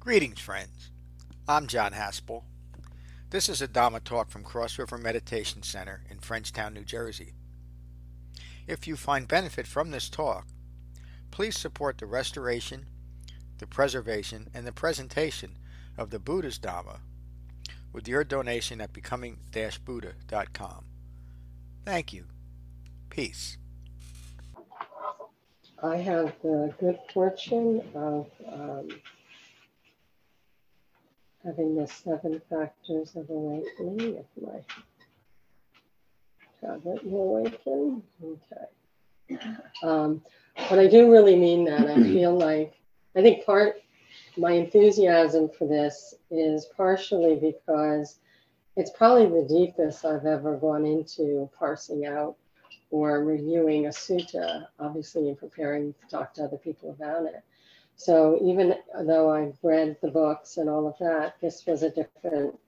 Greetings, 0.00 0.40
friends. 0.40 0.90
I'm 1.46 1.66
John 1.66 1.92
Haspel. 1.92 2.44
This 3.28 3.50
is 3.50 3.60
a 3.60 3.68
Dharma 3.68 4.00
talk 4.00 4.30
from 4.30 4.42
Cross 4.42 4.78
River 4.78 4.96
Meditation 4.96 5.62
Center 5.62 6.00
in 6.08 6.16
Frenchtown, 6.16 6.72
New 6.72 6.86
Jersey. 6.86 7.34
If 8.66 8.88
you 8.88 8.96
find 8.96 9.28
benefit 9.28 9.66
from 9.66 9.90
this 9.90 10.08
talk, 10.08 10.46
please 11.30 11.58
support 11.58 11.98
the 11.98 12.06
restoration, 12.06 12.86
the 13.58 13.66
preservation, 13.66 14.48
and 14.54 14.66
the 14.66 14.72
presentation 14.72 15.58
of 15.98 16.08
the 16.08 16.18
Buddha's 16.18 16.56
Dharma 16.56 17.00
with 17.92 18.08
your 18.08 18.24
donation 18.24 18.80
at 18.80 18.94
becoming-buddha.com. 18.94 20.84
Thank 21.84 22.14
you. 22.14 22.24
Peace. 23.10 23.58
I 25.82 25.96
have 25.96 26.32
the 26.42 26.72
good 26.80 26.98
fortune 27.12 27.82
of 27.94 28.26
um, 28.50 28.88
having 31.44 31.74
the 31.74 31.86
seven 31.86 32.40
factors 32.50 33.16
of 33.16 33.28
awakening. 33.30 34.16
If 34.16 34.42
my 34.42 34.60
tablet 36.60 37.04
will 37.04 37.36
awaken, 37.36 38.02
okay. 38.22 39.38
Um, 39.82 40.22
but 40.68 40.78
I 40.78 40.86
do 40.86 41.10
really 41.10 41.36
mean 41.36 41.64
that. 41.64 41.88
I 41.88 41.94
feel 42.02 42.36
like 42.36 42.74
I 43.16 43.22
think 43.22 43.44
part 43.44 43.76
my 44.36 44.52
enthusiasm 44.52 45.48
for 45.48 45.66
this 45.66 46.14
is 46.30 46.66
partially 46.76 47.36
because 47.36 48.18
it's 48.76 48.90
probably 48.90 49.26
the 49.26 49.48
deepest 49.48 50.04
I've 50.04 50.26
ever 50.26 50.56
gone 50.56 50.86
into 50.86 51.50
parsing 51.58 52.06
out 52.06 52.36
or 52.90 53.24
reviewing 53.24 53.86
a 53.86 53.90
sutta, 53.90 54.66
obviously 54.78 55.28
in 55.28 55.36
preparing 55.36 55.92
to 55.94 56.08
talk 56.08 56.34
to 56.34 56.44
other 56.44 56.56
people 56.56 56.90
about 56.90 57.26
it. 57.26 57.42
So 58.00 58.38
even 58.42 58.76
though 59.02 59.30
I've 59.30 59.58
read 59.62 59.98
the 60.00 60.10
books 60.10 60.56
and 60.56 60.70
all 60.70 60.88
of 60.88 60.96
that, 61.00 61.34
this 61.42 61.66
was 61.66 61.82
a 61.82 61.90
different 61.90 62.58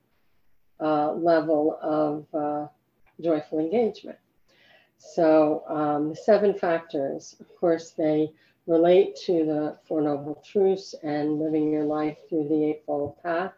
uh, 0.79 1.13
level 1.13 1.79
of 1.81 2.27
uh, 2.35 2.67
joyful 3.19 3.59
engagement. 3.59 4.19
So 4.99 5.65
um, 5.69 6.11
the 6.11 6.17
seven 6.17 6.53
factors, 6.53 7.35
of 7.41 7.49
course, 7.57 7.93
they 7.93 8.31
relate 8.67 9.17
to 9.25 9.47
the 9.47 9.79
Four 9.89 10.03
Noble 10.03 10.43
Truths 10.45 10.95
and 11.03 11.41
living 11.41 11.73
your 11.73 11.85
life 11.85 12.19
through 12.29 12.49
the 12.49 12.65
Eightfold 12.67 13.17
Path. 13.23 13.55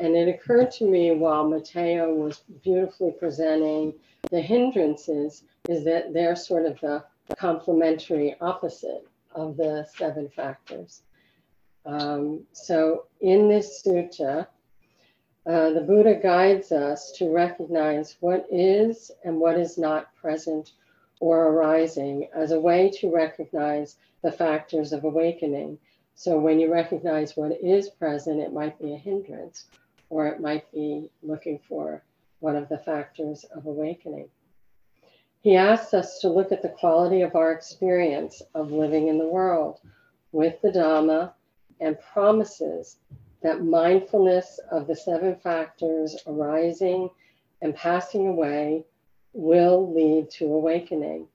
And 0.00 0.16
it 0.16 0.26
occurred 0.26 0.72
to 0.72 0.90
me 0.90 1.12
while 1.12 1.46
Matteo 1.48 2.12
was 2.14 2.42
beautifully 2.64 3.12
presenting 3.12 3.94
the 4.32 4.40
hindrances 4.40 5.44
is 5.68 5.84
that 5.84 6.12
they're 6.12 6.34
sort 6.34 6.66
of 6.66 6.80
the 6.80 7.04
complementary 7.36 8.34
opposite 8.40 9.06
of 9.36 9.56
the 9.56 9.86
seven 9.96 10.28
factors. 10.30 11.02
Um, 11.86 12.44
so 12.52 13.06
in 13.20 13.48
this 13.48 13.82
sutta, 13.82 14.48
uh, 15.46 15.70
the 15.70 15.80
Buddha 15.80 16.16
guides 16.16 16.72
us 16.72 17.12
to 17.12 17.32
recognize 17.32 18.16
what 18.18 18.46
is 18.50 19.12
and 19.24 19.38
what 19.38 19.56
is 19.56 19.78
not 19.78 20.14
present 20.16 20.72
or 21.20 21.46
arising 21.46 22.28
as 22.34 22.50
a 22.50 22.60
way 22.60 22.90
to 23.00 23.14
recognize 23.14 23.96
the 24.22 24.32
factors 24.32 24.92
of 24.92 25.04
awakening. 25.04 25.78
So 26.16 26.38
when 26.38 26.58
you 26.58 26.72
recognize 26.72 27.36
what 27.36 27.52
is 27.62 27.88
present, 27.90 28.40
it 28.40 28.52
might 28.52 28.78
be 28.80 28.92
a 28.92 28.98
hindrance, 28.98 29.66
or 30.10 30.26
it 30.26 30.40
might 30.40 30.70
be 30.72 31.10
looking 31.22 31.60
for 31.68 32.02
one 32.40 32.56
of 32.56 32.68
the 32.68 32.78
factors 32.78 33.44
of 33.54 33.66
awakening. 33.66 34.28
He 35.42 35.54
asks 35.56 35.94
us 35.94 36.18
to 36.20 36.28
look 36.28 36.50
at 36.50 36.62
the 36.62 36.70
quality 36.70 37.22
of 37.22 37.36
our 37.36 37.52
experience 37.52 38.42
of 38.54 38.72
living 38.72 39.06
in 39.06 39.18
the 39.18 39.28
world 39.28 39.78
with 40.32 40.60
the 40.60 40.70
Dhamma 40.70 41.32
and 41.80 41.96
promises 42.12 42.98
that 43.42 43.64
mindfulness 43.64 44.58
of 44.70 44.86
the 44.86 44.96
seven 44.96 45.36
factors 45.36 46.16
arising 46.26 47.08
and 47.62 47.74
passing 47.74 48.28
away 48.28 48.84
will 49.32 49.92
lead 49.94 50.30
to 50.30 50.46
awakening. 50.46 51.28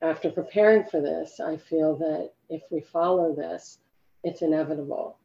After 0.00 0.30
preparing 0.30 0.84
for 0.84 1.00
this, 1.00 1.38
I 1.38 1.56
feel 1.56 1.96
that 1.98 2.32
if 2.48 2.62
we 2.70 2.80
follow 2.80 3.34
this, 3.34 3.78
it's 4.24 4.42
inevitable. 4.42 5.18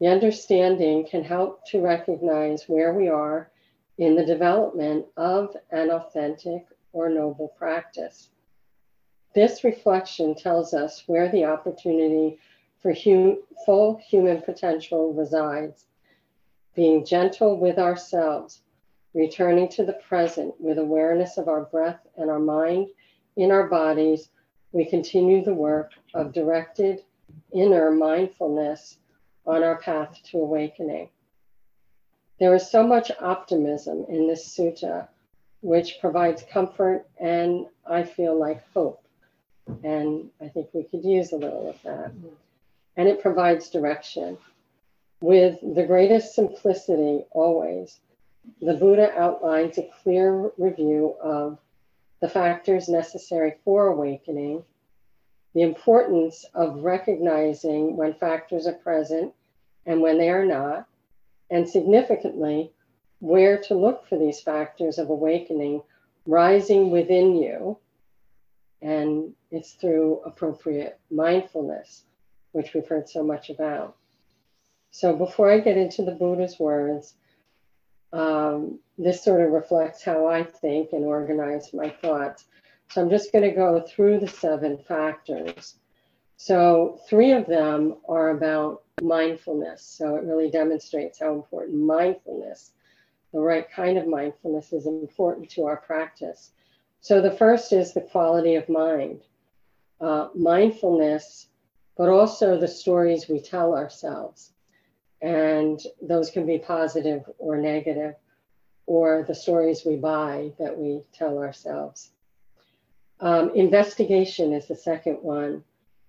The 0.00 0.08
understanding 0.08 1.06
can 1.06 1.22
help 1.22 1.66
to 1.68 1.80
recognize 1.80 2.64
where 2.66 2.92
we 2.92 3.08
are 3.08 3.50
in 3.98 4.14
the 4.14 4.26
development 4.26 5.06
of 5.16 5.56
an 5.70 5.90
authentic 5.90 6.66
or 6.92 7.08
noble 7.08 7.48
practice. 7.56 8.30
This 9.36 9.64
reflection 9.64 10.34
tells 10.34 10.72
us 10.72 11.02
where 11.06 11.28
the 11.28 11.44
opportunity 11.44 12.38
for 12.80 12.94
hum- 12.94 13.42
full 13.66 13.96
human 13.96 14.40
potential 14.40 15.12
resides. 15.12 15.84
Being 16.74 17.04
gentle 17.04 17.60
with 17.60 17.78
ourselves, 17.78 18.62
returning 19.12 19.68
to 19.72 19.84
the 19.84 20.00
present 20.08 20.58
with 20.58 20.78
awareness 20.78 21.36
of 21.36 21.48
our 21.48 21.66
breath 21.66 22.00
and 22.16 22.30
our 22.30 22.38
mind 22.38 22.88
in 23.36 23.50
our 23.50 23.68
bodies, 23.68 24.30
we 24.72 24.86
continue 24.86 25.44
the 25.44 25.52
work 25.52 25.90
of 26.14 26.32
directed 26.32 27.02
inner 27.52 27.90
mindfulness 27.90 28.96
on 29.44 29.62
our 29.62 29.76
path 29.76 30.18
to 30.30 30.38
awakening. 30.38 31.10
There 32.40 32.54
is 32.54 32.70
so 32.70 32.86
much 32.86 33.10
optimism 33.20 34.06
in 34.08 34.28
this 34.28 34.48
sutta, 34.48 35.08
which 35.60 36.00
provides 36.00 36.42
comfort 36.50 37.06
and 37.20 37.66
I 37.86 38.02
feel 38.02 38.34
like 38.34 38.66
hope. 38.72 39.05
And 39.82 40.30
I 40.40 40.48
think 40.48 40.68
we 40.72 40.84
could 40.84 41.04
use 41.04 41.32
a 41.32 41.36
little 41.36 41.68
of 41.68 41.82
that. 41.82 42.12
And 42.96 43.08
it 43.08 43.20
provides 43.20 43.68
direction. 43.70 44.38
With 45.20 45.58
the 45.60 45.84
greatest 45.84 46.34
simplicity 46.34 47.24
always, 47.32 48.00
the 48.60 48.74
Buddha 48.74 49.12
outlines 49.18 49.78
a 49.78 49.88
clear 50.02 50.50
review 50.58 51.16
of 51.22 51.58
the 52.20 52.28
factors 52.28 52.88
necessary 52.88 53.54
for 53.64 53.86
awakening, 53.88 54.62
the 55.54 55.62
importance 55.62 56.44
of 56.54 56.82
recognizing 56.82 57.96
when 57.96 58.14
factors 58.14 58.66
are 58.66 58.74
present 58.74 59.32
and 59.84 60.00
when 60.00 60.18
they 60.18 60.30
are 60.30 60.44
not, 60.44 60.86
and 61.50 61.68
significantly, 61.68 62.72
where 63.20 63.58
to 63.58 63.74
look 63.74 64.06
for 64.06 64.18
these 64.18 64.40
factors 64.40 64.98
of 64.98 65.10
awakening 65.10 65.82
rising 66.26 66.90
within 66.90 67.34
you. 67.34 67.78
And 68.82 69.32
it's 69.50 69.72
through 69.72 70.20
appropriate 70.24 71.00
mindfulness, 71.10 72.04
which 72.52 72.74
we've 72.74 72.86
heard 72.86 73.08
so 73.08 73.22
much 73.22 73.50
about. 73.50 73.96
So, 74.90 75.14
before 75.14 75.50
I 75.50 75.60
get 75.60 75.76
into 75.76 76.04
the 76.04 76.12
Buddha's 76.12 76.58
words, 76.58 77.14
um, 78.12 78.78
this 78.96 79.22
sort 79.22 79.40
of 79.40 79.50
reflects 79.50 80.02
how 80.02 80.26
I 80.26 80.44
think 80.44 80.92
and 80.92 81.04
organize 81.04 81.74
my 81.74 81.90
thoughts. 81.90 82.44
So, 82.90 83.02
I'm 83.02 83.10
just 83.10 83.32
going 83.32 83.48
to 83.48 83.54
go 83.54 83.80
through 83.80 84.20
the 84.20 84.28
seven 84.28 84.78
factors. 84.78 85.76
So, 86.36 87.00
three 87.08 87.32
of 87.32 87.46
them 87.46 87.96
are 88.08 88.30
about 88.30 88.82
mindfulness. 89.02 89.82
So 89.82 90.16
it 90.16 90.24
really 90.24 90.50
demonstrates 90.50 91.20
how 91.20 91.34
important 91.34 91.78
mindfulness, 91.78 92.72
the 93.32 93.40
right 93.40 93.70
kind 93.70 93.98
of 93.98 94.06
mindfulness, 94.06 94.72
is 94.72 94.86
important 94.86 95.50
to 95.50 95.64
our 95.64 95.76
practice. 95.76 96.52
So 97.06 97.20
the 97.20 97.30
first 97.30 97.72
is 97.72 97.92
the 97.92 98.00
quality 98.00 98.56
of 98.56 98.68
mind. 98.68 99.20
Uh, 100.00 100.26
mindfulness, 100.34 101.46
but 101.96 102.08
also 102.08 102.58
the 102.58 102.66
stories 102.66 103.28
we 103.28 103.38
tell 103.38 103.76
ourselves. 103.76 104.50
And 105.22 105.80
those 106.02 106.32
can 106.32 106.46
be 106.46 106.58
positive 106.58 107.22
or 107.38 107.58
negative, 107.58 108.16
or 108.86 109.22
the 109.22 109.36
stories 109.36 109.84
we 109.86 109.94
buy 109.94 110.50
that 110.58 110.76
we 110.76 111.04
tell 111.12 111.38
ourselves. 111.38 112.10
Um, 113.20 113.52
investigation 113.54 114.52
is 114.52 114.66
the 114.66 114.74
second 114.74 115.18
one. 115.22 115.62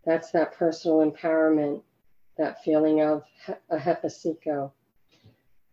That's 0.03 0.31
that 0.31 0.56
personal 0.56 1.08
empowerment 1.08 1.84
that 2.40 2.64
feeling 2.64 3.02
of 3.02 3.23
a 3.70 3.78
ehipassiko. 3.78 4.72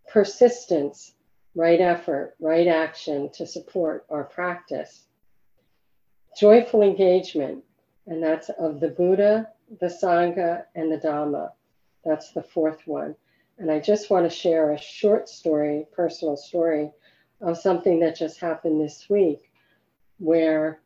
Persistence, 0.06 1.14
right 1.54 1.80
effort, 1.80 2.34
right 2.40 2.66
action 2.66 3.30
to 3.32 3.46
support 3.46 4.04
our 4.10 4.24
practice. 4.24 5.03
Joyful 6.36 6.82
engagement, 6.82 7.62
and 8.06 8.22
that's 8.22 8.48
of 8.50 8.80
the 8.80 8.88
Buddha, 8.88 9.48
the 9.80 9.86
Sangha, 9.86 10.64
and 10.74 10.90
the 10.90 10.98
Dhamma. 10.98 11.50
That's 12.04 12.32
the 12.32 12.42
fourth 12.42 12.86
one. 12.86 13.14
And 13.58 13.70
I 13.70 13.80
just 13.80 14.10
want 14.10 14.28
to 14.28 14.36
share 14.36 14.72
a 14.72 14.78
short 14.78 15.28
story, 15.28 15.86
personal 15.92 16.36
story, 16.36 16.90
of 17.40 17.58
something 17.58 18.00
that 18.00 18.16
just 18.16 18.40
happened 18.40 18.80
this 18.80 19.06
week 19.08 19.50
where 20.18 20.80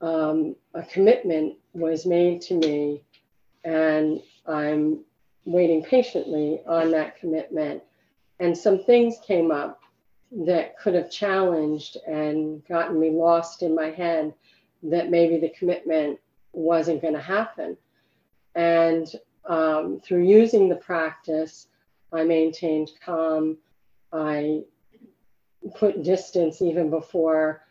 um, 0.00 0.56
a 0.74 0.82
commitment 0.82 1.56
was 1.72 2.06
made 2.06 2.40
to 2.42 2.54
me, 2.54 3.02
and 3.64 4.20
I'm 4.46 5.04
waiting 5.44 5.82
patiently 5.82 6.60
on 6.66 6.90
that 6.92 7.18
commitment. 7.18 7.82
And 8.40 8.56
some 8.56 8.84
things 8.84 9.16
came 9.26 9.50
up 9.50 9.80
that 10.30 10.78
could 10.78 10.94
have 10.94 11.10
challenged 11.10 11.96
and 12.06 12.64
gotten 12.66 13.00
me 13.00 13.10
lost 13.10 13.62
in 13.62 13.74
my 13.74 13.90
head 13.90 14.34
that 14.82 15.10
maybe 15.10 15.38
the 15.38 15.50
commitment 15.50 16.18
wasn't 16.52 17.02
going 17.02 17.14
to 17.14 17.20
happen. 17.20 17.76
And 18.54 19.06
um, 19.48 20.00
through 20.00 20.24
using 20.24 20.68
the 20.68 20.76
practice, 20.76 21.68
I 22.12 22.24
maintained 22.24 22.90
calm. 23.04 23.58
I 24.12 24.62
put 25.76 26.02
distance 26.02 26.62
even 26.62 26.90
before 26.90 27.62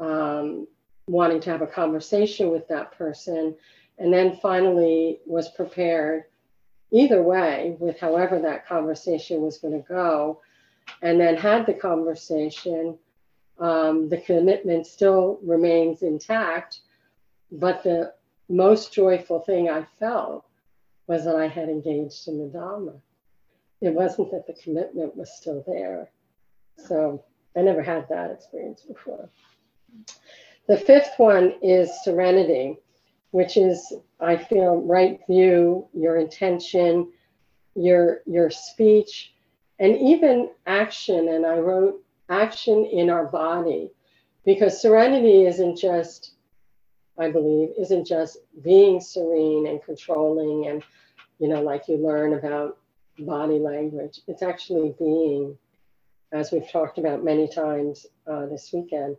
um, 0.00 0.66
wanting 1.06 1.40
to 1.40 1.50
have 1.50 1.62
a 1.62 1.66
conversation 1.66 2.50
with 2.50 2.68
that 2.68 2.96
person. 2.96 3.54
And 3.98 4.12
then 4.12 4.36
finally 4.36 5.20
was 5.26 5.48
prepared 5.48 6.24
either 6.90 7.22
way 7.22 7.76
with 7.78 7.98
however 7.98 8.38
that 8.40 8.66
conversation 8.66 9.40
was 9.40 9.58
going 9.58 9.74
to 9.74 9.88
go. 9.88 10.40
And 11.02 11.20
then 11.20 11.36
had 11.36 11.66
the 11.66 11.74
conversation. 11.74 12.98
Um, 13.58 14.08
the 14.08 14.18
commitment 14.18 14.86
still 14.86 15.38
remains 15.42 16.02
intact. 16.02 16.80
But 17.50 17.82
the 17.82 18.12
most 18.48 18.92
joyful 18.92 19.40
thing 19.40 19.68
I 19.68 19.86
felt 19.98 20.44
was 21.06 21.24
that 21.24 21.36
I 21.36 21.48
had 21.48 21.68
engaged 21.68 22.28
in 22.28 22.38
the 22.38 22.46
Dharma. 22.46 22.92
It 23.80 23.94
wasn't 23.94 24.30
that 24.32 24.46
the 24.46 24.54
commitment 24.62 25.16
was 25.16 25.32
still 25.32 25.64
there. 25.66 26.10
So 26.76 27.24
I 27.56 27.62
never 27.62 27.82
had 27.82 28.08
that 28.08 28.30
experience 28.30 28.82
before. 28.82 29.28
The 30.66 30.76
fifth 30.76 31.12
one 31.16 31.54
is 31.62 31.90
serenity, 32.04 32.76
which 33.30 33.56
is, 33.56 33.94
I 34.20 34.36
feel, 34.36 34.76
right 34.76 35.18
view, 35.26 35.88
your 35.94 36.18
intention, 36.18 37.10
your 37.74 38.20
your 38.26 38.50
speech, 38.50 39.32
and 39.78 39.96
even 39.96 40.50
action. 40.66 41.28
And 41.28 41.46
I 41.46 41.58
wrote 41.58 42.02
action 42.30 42.84
in 42.84 43.10
our 43.10 43.26
body, 43.26 43.90
because 44.44 44.80
serenity 44.80 45.44
isn't 45.46 45.76
just, 45.76 46.32
I 47.18 47.30
believe, 47.30 47.70
isn't 47.78 48.06
just 48.06 48.38
being 48.62 49.00
serene 49.00 49.66
and 49.66 49.82
controlling 49.82 50.68
and, 50.68 50.82
you 51.38 51.48
know, 51.48 51.62
like 51.62 51.88
you 51.88 51.96
learn 51.96 52.34
about 52.34 52.78
body 53.18 53.58
language. 53.58 54.20
It's 54.28 54.42
actually 54.42 54.94
being, 54.98 55.56
as 56.32 56.52
we've 56.52 56.70
talked 56.70 56.98
about 56.98 57.24
many 57.24 57.48
times 57.48 58.06
uh, 58.26 58.46
this 58.46 58.70
weekend 58.72 59.16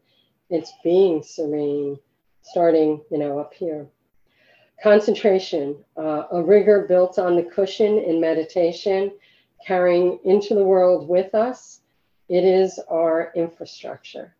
it's 0.49 0.73
being 0.83 1.21
serene, 1.23 1.97
starting, 2.41 3.03
you 3.11 3.17
know, 3.17 3.39
up 3.39 3.53
here. 3.53 3.87
Concentration, 4.81 5.77
uh, 5.97 6.23
a 6.31 6.41
rigor 6.41 6.85
built 6.87 7.19
on 7.19 7.35
the 7.35 7.43
cushion 7.43 7.99
in 7.99 8.19
meditation, 8.19 9.11
carrying 9.65 10.19
into 10.23 10.55
the 10.55 10.63
world 10.63 11.07
with 11.07 11.35
us. 11.35 11.78
It 12.29 12.45
is 12.45 12.79
our 12.89 13.31
infrastructure. 13.35 14.35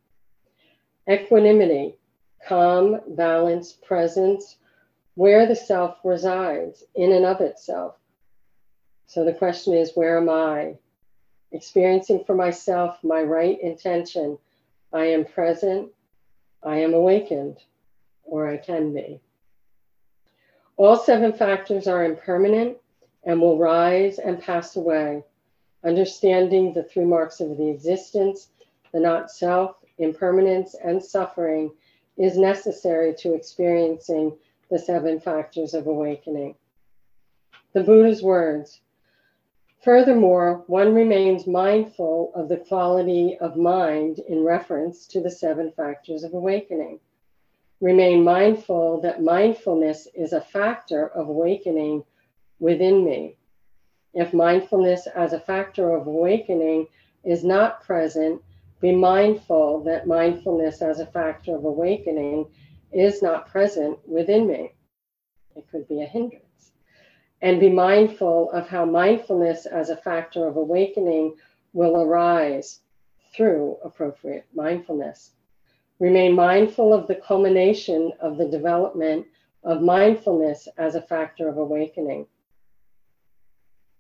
Equanimity, 1.10 1.96
calm, 2.48 3.02
balance, 3.08 3.74
presence, 3.74 4.58
where 5.16 5.48
the 5.48 5.56
self 5.56 5.98
resides 6.04 6.84
in 6.96 7.12
and 7.12 7.26
of 7.26 7.42
itself. 7.42 7.96
So 9.08 9.26
the 9.26 9.34
question 9.34 9.74
is, 9.74 9.94
where 9.96 10.18
am 10.18 10.30
I? 10.30 10.78
Experiencing 11.52 12.24
for 12.26 12.36
myself 12.36 13.04
my 13.04 13.24
right 13.24 13.60
intention. 13.60 14.38
I 14.94 15.06
am 15.06 15.26
present, 15.26 15.90
I 16.64 16.78
am 16.78 16.94
awakened, 16.94 17.58
or 18.24 18.48
I 18.48 18.58
can 18.58 18.94
be. 18.94 19.20
All 20.78 20.96
seven 20.96 21.34
factors 21.34 21.88
are 21.88 22.06
impermanent 22.06 22.78
and 23.24 23.42
will 23.42 23.58
rise 23.58 24.20
and 24.20 24.40
pass 24.40 24.76
away. 24.76 25.24
Understanding 25.84 26.74
the 26.74 26.84
three 26.84 27.06
marks 27.06 27.40
of 27.40 27.58
the 27.58 27.70
existence, 27.70 28.50
the 28.92 29.00
not 29.00 29.32
self, 29.32 29.78
impermanence, 29.98 30.76
and 30.76 31.02
suffering 31.02 31.72
is 32.18 32.38
necessary 32.38 33.14
to 33.16 33.34
experiencing 33.34 34.38
the 34.70 34.78
seven 34.78 35.20
factors 35.20 35.74
of 35.74 35.88
awakening. 35.88 36.56
The 37.74 37.84
Buddha's 37.84 38.22
words 38.22 38.82
Furthermore, 39.82 40.66
one 40.68 40.94
remains 40.94 41.48
mindful 41.48 42.34
of 42.36 42.50
the 42.50 42.58
quality 42.58 43.38
of 43.40 43.56
mind 43.56 44.20
in 44.20 44.44
reference 44.44 45.08
to 45.08 45.22
the 45.22 45.32
seven 45.32 45.72
factors 45.72 46.26
of 46.26 46.34
awakening. 46.34 47.00
Remain 47.80 48.26
mindful 48.26 49.00
that 49.02 49.24
mindfulness 49.24 50.06
is 50.14 50.34
a 50.34 50.42
factor 50.42 51.08
of 51.08 51.30
awakening 51.30 52.04
within 52.60 53.06
me. 53.06 53.38
If 54.14 54.34
mindfulness 54.34 55.08
as 55.08 55.34
a 55.34 55.40
factor 55.40 55.96
of 55.96 56.08
awakening 56.08 56.88
is 57.24 57.44
not 57.44 57.84
present, 57.84 58.42
be 58.82 58.96
mindful 58.96 59.84
that 59.84 60.08
mindfulness 60.08 60.82
as 60.82 61.00
a 61.00 61.06
factor 61.06 61.56
of 61.56 61.66
awakening 61.66 62.48
is 62.92 63.22
not 63.22 63.48
present 63.48 64.00
within 64.08 64.48
me. 64.48 64.72
It 65.56 65.66
could 65.70 65.88
be 65.88 66.02
a 66.02 66.06
hindrance 66.06 66.72
and 67.42 67.60
be 67.60 67.70
mindful 67.70 68.52
of 68.52 68.68
how 68.68 68.86
mindfulness 68.86 69.66
as 69.66 69.90
a 69.90 69.98
factor 69.98 70.48
of 70.48 70.58
awakening 70.58 71.36
will 71.74 72.02
arise 72.02 72.82
through 73.34 73.78
appropriate 73.84 74.46
mindfulness. 74.54 75.32
Remain 76.00 76.34
mindful 76.34 76.94
of 76.94 77.08
the 77.08 77.16
culmination 77.16 78.12
of 78.20 78.38
the 78.38 78.48
development 78.48 79.28
of 79.64 79.82
mindfulness 79.82 80.68
as 80.78 80.96
a 80.96 81.02
factor 81.02 81.48
of 81.48 81.58
awakening. 81.58 82.26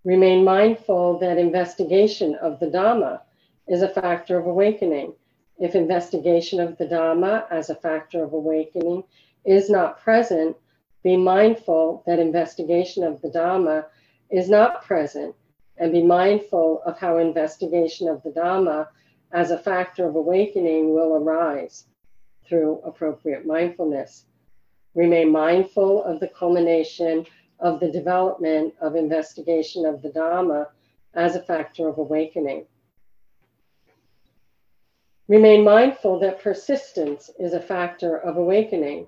Remain 0.06 0.46
mindful 0.46 1.20
that 1.20 1.38
investigation 1.38 2.36
of 2.36 2.60
the 2.60 2.68
Dhamma 2.68 3.20
is 3.68 3.82
a 3.82 3.90
factor 3.90 4.40
of 4.40 4.48
awakening. 4.48 5.14
If 5.58 5.76
investigation 5.76 6.62
of 6.62 6.78
the 6.78 6.86
Dhamma 6.86 7.46
as 7.52 7.70
a 7.70 7.76
factor 7.76 8.24
of 8.24 8.32
awakening 8.32 9.04
is 9.46 9.70
not 9.70 10.00
present, 10.00 10.56
be 11.04 11.18
mindful 11.18 12.04
that 12.08 12.20
investigation 12.20 13.04
of 13.04 13.22
the 13.22 13.30
Dhamma 13.30 13.86
is 14.30 14.50
not 14.50 14.84
present, 14.84 15.36
and 15.78 15.92
be 15.92 16.04
mindful 16.04 16.82
of 16.86 16.98
how 16.98 17.18
investigation 17.18 18.08
of 18.08 18.24
the 18.24 18.32
Dhamma 18.32 18.88
as 19.34 19.52
a 19.52 19.58
factor 19.58 20.08
of 20.08 20.16
awakening 20.16 20.94
will 20.94 21.16
arise 21.16 21.86
through 22.48 22.82
appropriate 22.86 23.46
mindfulness. 23.46 24.26
Remain 24.96 25.32
mindful 25.32 26.04
of 26.04 26.20
the 26.20 26.30
culmination 26.30 27.26
of 27.60 27.80
the 27.80 27.92
development 27.92 28.74
of 28.82 28.96
investigation 28.96 29.86
of 29.86 30.02
the 30.02 30.10
Dhamma 30.10 30.68
as 31.14 31.36
a 31.36 31.42
factor 31.42 31.88
of 31.88 31.98
awakening. 31.98 32.66
Remain 35.28 35.64
mindful 35.64 36.20
that 36.20 36.42
persistence 36.42 37.30
is 37.40 37.54
a 37.54 37.60
factor 37.60 38.18
of 38.18 38.38
awakening 38.38 39.08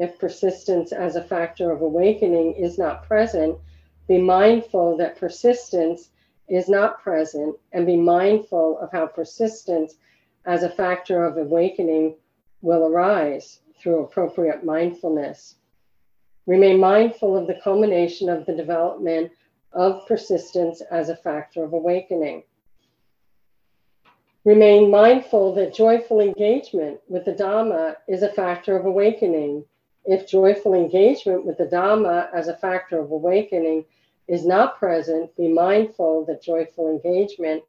if 0.00 0.18
persistence 0.18 0.92
as 0.92 1.14
a 1.14 1.22
factor 1.22 1.70
of 1.70 1.82
awakening 1.82 2.54
is 2.54 2.78
not 2.78 3.06
present, 3.06 3.58
be 4.08 4.16
mindful 4.16 4.96
that 4.96 5.18
persistence 5.18 6.08
is 6.48 6.70
not 6.70 7.02
present 7.02 7.54
and 7.72 7.84
be 7.84 7.98
mindful 7.98 8.78
of 8.78 8.90
how 8.92 9.06
persistence 9.06 9.96
as 10.46 10.62
a 10.62 10.70
factor 10.70 11.26
of 11.26 11.36
awakening 11.36 12.16
will 12.62 12.86
arise 12.86 13.60
through 13.78 14.02
appropriate 14.02 14.64
mindfulness. 14.64 15.56
Remain 16.50 16.80
mindful 16.80 17.36
of 17.36 17.46
the 17.46 17.60
culmination 17.62 18.28
of 18.28 18.44
the 18.44 18.52
development 18.52 19.30
of 19.72 20.04
persistence 20.08 20.80
as 20.90 21.08
a 21.08 21.14
factor 21.14 21.62
of 21.62 21.74
awakening. 21.74 22.42
Remain 24.44 24.90
mindful 24.90 25.54
that 25.54 25.72
joyful 25.72 26.18
engagement 26.18 26.98
with 27.06 27.24
the 27.24 27.34
Dhamma 27.34 27.94
is 28.08 28.24
a 28.24 28.32
factor 28.32 28.76
of 28.76 28.84
awakening 28.84 29.64
if 30.06 30.26
joyful 30.26 30.74
engagement 30.74 31.46
with 31.46 31.56
the 31.56 31.66
Dhamma 31.66 32.34
as 32.34 32.48
a 32.48 32.56
factor 32.56 32.98
of 32.98 33.12
awakening 33.12 33.84
is 34.26 34.44
not 34.44 34.76
present, 34.76 35.30
be 35.36 35.46
mindful 35.46 36.24
that 36.24 36.42
joyful 36.42 36.88
engagement 36.90 37.62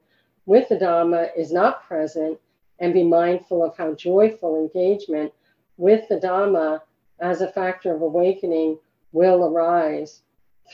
with 0.48 0.68
the 0.70 0.78
Dhamma 0.78 1.30
is 1.38 1.52
not 1.52 1.84
present, 1.88 2.40
and 2.80 2.96
be 2.96 3.04
mindful 3.04 3.64
of 3.64 3.78
how 3.78 3.94
joyful 3.94 4.56
engagement 4.56 5.32
with 5.78 6.10
the 6.10 6.18
Dhamma 6.18 6.82
as 7.22 7.42
a 7.42 7.52
factor 7.52 7.96
of 7.96 8.02
awakening 8.02 8.78
will 9.12 9.46
arise 9.46 10.22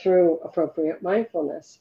through 0.02 0.38
appropriate 0.44 1.02
mindfulness. 1.02 1.80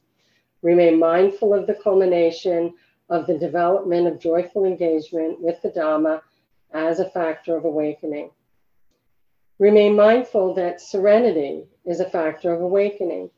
Remain 0.61 0.99
mindful 0.99 1.53
of 1.53 1.67
the 1.67 1.75
culmination 1.75 2.73
of 3.09 3.25
the 3.27 3.37
development 3.37 4.07
of 4.07 4.19
joyful 4.19 4.65
engagement 4.65 5.39
with 5.39 5.61
the 5.61 5.69
Dhamma 5.69 6.21
as 6.73 6.99
a 6.99 7.09
factor 7.09 7.55
of 7.55 7.63
awakening. 7.63 8.29
Remain 9.59 9.95
mindful 9.95 10.53
that 10.55 10.81
serenity 10.81 11.65
is 11.85 11.99
a 11.99 12.09
factor 12.09 12.53
of 12.53 12.61
awakening. 12.61 13.29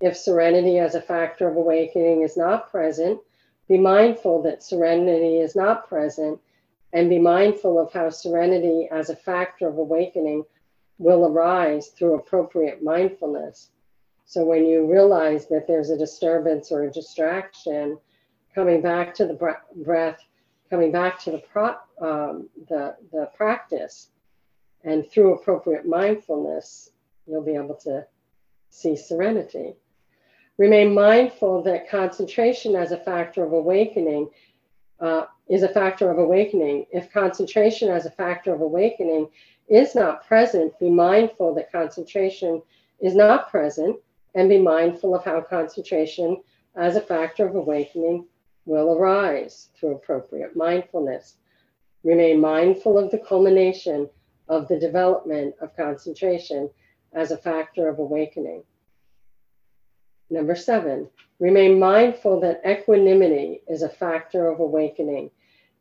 If 0.00 0.16
serenity 0.16 0.78
as 0.78 0.94
a 0.94 1.00
factor 1.00 1.48
of 1.48 1.56
awakening 1.56 2.22
is 2.22 2.36
not 2.36 2.70
present, 2.70 3.20
be 3.68 3.78
mindful 3.78 4.42
that 4.42 4.62
serenity 4.62 5.40
is 5.40 5.56
not 5.56 5.88
present 5.88 6.38
and 6.92 7.08
be 7.08 7.18
mindful 7.18 7.80
of 7.80 7.92
how 7.92 8.10
serenity 8.10 8.88
as 8.92 9.10
a 9.10 9.16
factor 9.16 9.66
of 9.66 9.78
awakening 9.78 10.44
will 10.98 11.26
arise 11.26 11.88
through 11.88 12.14
appropriate 12.14 12.82
mindfulness. 12.82 13.70
So 14.24 14.44
when 14.44 14.66
you 14.66 14.90
realize 14.90 15.46
that 15.48 15.66
there's 15.66 15.90
a 15.90 15.98
disturbance 15.98 16.72
or 16.72 16.84
a 16.84 16.90
distraction, 16.90 17.98
coming 18.54 18.80
back 18.80 19.14
to 19.14 19.26
the 19.26 19.56
breath, 19.76 20.24
coming 20.70 20.90
back 20.90 21.22
to 21.24 21.30
the, 21.30 21.38
pro- 21.38 21.76
um, 22.00 22.48
the, 22.68 22.96
the 23.12 23.30
practice, 23.36 24.08
and 24.84 25.08
through 25.10 25.34
appropriate 25.34 25.86
mindfulness, 25.86 26.90
you'll 27.26 27.44
be 27.44 27.54
able 27.54 27.74
to 27.74 28.06
see 28.70 28.96
serenity. 28.96 29.74
Remain 30.58 30.94
mindful 30.94 31.62
that 31.64 31.90
concentration 31.90 32.74
as 32.74 32.92
a 32.92 32.96
factor 32.96 33.44
of 33.44 33.52
awakening 33.52 34.28
uh, 35.00 35.24
is 35.48 35.62
a 35.62 35.68
factor 35.68 36.10
of 36.10 36.18
awakening. 36.18 36.86
If 36.90 37.12
concentration 37.12 37.90
as 37.90 38.06
a 38.06 38.10
factor 38.10 38.54
of 38.54 38.62
awakening 38.62 39.28
is 39.68 39.94
not 39.94 40.26
present, 40.26 40.78
be 40.78 40.90
mindful 40.90 41.54
that 41.54 41.72
concentration 41.72 42.62
is 43.00 43.14
not 43.14 43.50
present 43.50 43.96
and 44.34 44.48
be 44.48 44.58
mindful 44.58 45.14
of 45.14 45.24
how 45.24 45.40
concentration 45.40 46.42
as 46.76 46.96
a 46.96 47.00
factor 47.00 47.46
of 47.46 47.54
awakening 47.54 48.26
will 48.64 48.92
arise 48.92 49.70
through 49.78 49.94
appropriate 49.94 50.56
mindfulness. 50.56 51.36
Remain 52.04 52.40
mindful 52.40 52.98
of 52.98 53.10
the 53.10 53.18
culmination 53.18 54.08
of 54.48 54.68
the 54.68 54.78
development 54.78 55.54
of 55.60 55.74
concentration 55.76 56.70
as 57.12 57.30
a 57.30 57.36
factor 57.36 57.88
of 57.88 57.98
awakening. 57.98 58.62
Number 60.28 60.54
seven, 60.54 61.08
remain 61.38 61.78
mindful 61.78 62.40
that 62.40 62.60
equanimity 62.68 63.62
is 63.68 63.82
a 63.82 63.88
factor 63.88 64.48
of 64.48 64.60
awakening. 64.60 65.30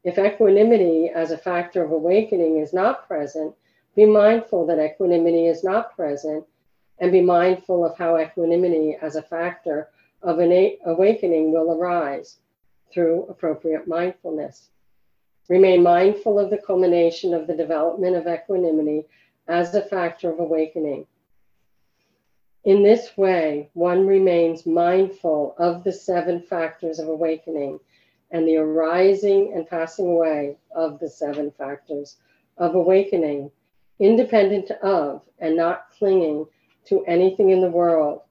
If 0.03 0.19
equanimity 0.19 1.09
as 1.09 1.31
a 1.31 1.37
factor 1.37 1.83
of 1.83 1.91
awakening 1.91 2.59
is 2.59 2.73
not 2.73 3.07
present, 3.07 3.55
be 3.95 4.05
mindful 4.05 4.65
that 4.67 4.79
equanimity 4.79 5.47
is 5.47 5.63
not 5.63 5.95
present 5.95 6.45
and 6.99 7.11
be 7.11 7.21
mindful 7.21 7.85
of 7.85 7.97
how 7.97 8.17
equanimity 8.17 8.97
as 9.01 9.15
a 9.15 9.21
factor 9.21 9.89
of 10.21 10.39
an 10.39 10.77
awakening 10.85 11.51
will 11.51 11.71
arise 11.71 12.37
through 12.91 13.25
appropriate 13.29 13.87
mindfulness. 13.87 14.69
Remain 15.47 15.83
mindful 15.83 16.39
of 16.39 16.49
the 16.49 16.57
culmination 16.57 17.33
of 17.33 17.47
the 17.47 17.55
development 17.55 18.15
of 18.15 18.27
equanimity 18.27 19.05
as 19.47 19.75
a 19.75 19.81
factor 19.81 20.31
of 20.31 20.39
awakening. 20.39 21.05
In 22.63 22.81
this 22.81 23.15
way, 23.15 23.69
one 23.73 24.07
remains 24.07 24.65
mindful 24.65 25.53
of 25.59 25.83
the 25.83 25.91
seven 25.91 26.41
factors 26.41 26.97
of 26.97 27.07
awakening 27.07 27.79
and 28.31 28.47
the 28.47 28.57
arising 28.57 29.53
and 29.53 29.67
passing 29.67 30.07
away 30.07 30.57
of 30.71 30.99
the 30.99 31.09
seven 31.09 31.51
factors 31.51 32.17
of 32.57 32.73
awakening, 32.73 33.51
independent 33.99 34.71
of 34.71 35.21
and 35.39 35.55
not 35.55 35.89
clinging 35.97 36.45
to 36.85 37.03
anything 37.05 37.49
in 37.49 37.61
the 37.61 37.69
world. 37.69 38.21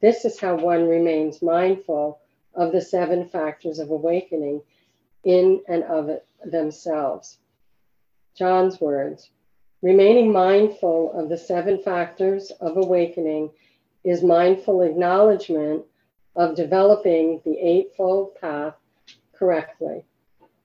This 0.00 0.24
is 0.24 0.38
how 0.38 0.56
one 0.56 0.88
remains 0.88 1.42
mindful 1.42 2.20
of 2.54 2.72
the 2.72 2.80
seven 2.80 3.28
factors 3.28 3.78
of 3.78 3.90
awakening 3.90 4.62
in 5.24 5.60
and 5.68 5.82
of 5.84 6.08
it 6.08 6.26
themselves. 6.44 7.38
John's 8.36 8.80
words 8.80 9.30
remaining 9.82 10.32
mindful 10.32 11.12
of 11.12 11.28
the 11.28 11.38
seven 11.38 11.80
factors 11.82 12.50
of 12.60 12.76
awakening 12.76 13.50
is 14.04 14.22
mindful 14.22 14.82
acknowledgement 14.82 15.84
of 16.34 16.56
developing 16.56 17.40
the 17.44 17.58
Eightfold 17.58 18.34
Path 18.40 18.74
correctly. 19.34 20.04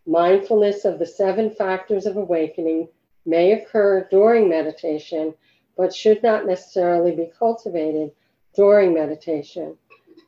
Mindfulness 0.06 0.86
of 0.86 1.00
the 1.00 1.06
seven 1.06 1.50
factors 1.50 2.06
of 2.06 2.18
awakening 2.18 2.88
may 3.25 3.53
occur 3.53 4.08
during 4.10 4.50
meditation, 4.50 5.34
but 5.77 5.94
should 5.94 6.22
not 6.24 6.46
necessarily 6.46 7.15
be 7.15 7.32
cultivated 7.38 8.12
during 8.56 8.94
meditation. 8.94 9.77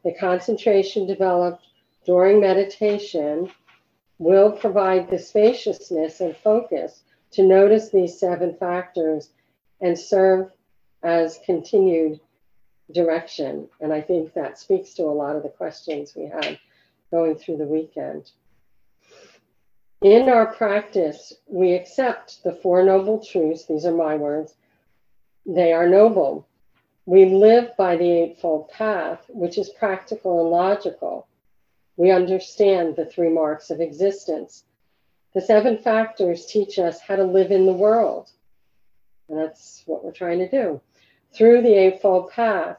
The 0.04 0.14
concentration 0.14 1.08
developed 1.08 1.64
during 2.06 2.40
meditation 2.40 3.52
will 4.18 4.52
provide 4.52 5.10
the 5.10 5.20
spaciousness 5.20 6.22
and 6.22 6.36
focus 6.38 7.04
to 7.32 7.44
notice 7.44 7.90
these 7.90 8.20
seven 8.20 8.56
factors 8.56 9.30
and 9.82 9.98
serve 9.98 10.52
as 11.04 11.40
continued 11.46 12.20
direction. 12.94 13.68
And 13.82 13.92
I 13.92 14.02
think 14.02 14.34
that 14.34 14.58
speaks 14.58 14.94
to 14.96 15.04
a 15.04 15.12
lot 15.12 15.36
of 15.36 15.44
the 15.44 15.50
questions 15.50 16.14
we 16.16 16.26
had 16.26 16.58
going 17.12 17.36
through 17.36 17.58
the 17.58 17.66
weekend. 17.66 18.32
In 20.06 20.30
our 20.30 20.54
practice, 20.54 21.34
we 21.48 21.74
accept 21.74 22.44
the 22.44 22.52
Four 22.52 22.84
Noble 22.84 23.26
Truths. 23.26 23.66
These 23.66 23.88
are 23.88 23.92
my 23.92 24.16
words. 24.16 24.54
They 25.48 25.74
are 25.74 25.90
noble. 25.90 26.48
We 27.08 27.26
live 27.26 27.76
by 27.76 27.96
the 27.96 28.12
Eightfold 28.12 28.70
Path, 28.70 29.26
which 29.30 29.58
is 29.58 29.70
practical 29.70 30.42
and 30.42 30.52
logical. 30.52 31.28
We 31.98 32.12
understand 32.12 32.96
the 32.96 33.08
three 33.08 33.30
marks 33.30 33.72
of 33.72 33.82
existence. 33.82 34.66
The 35.34 35.42
seven 35.42 35.80
factors 35.80 36.46
teach 36.46 36.78
us 36.78 37.00
how 37.02 37.16
to 37.16 37.24
live 37.24 37.50
in 37.50 37.66
the 37.66 37.74
world. 37.74 38.30
And 39.28 39.40
that's 39.40 39.82
what 39.88 40.06
we're 40.06 40.12
trying 40.12 40.38
to 40.38 40.48
do 40.48 40.82
through 41.34 41.64
the 41.64 41.74
Eightfold 41.74 42.30
Path 42.30 42.78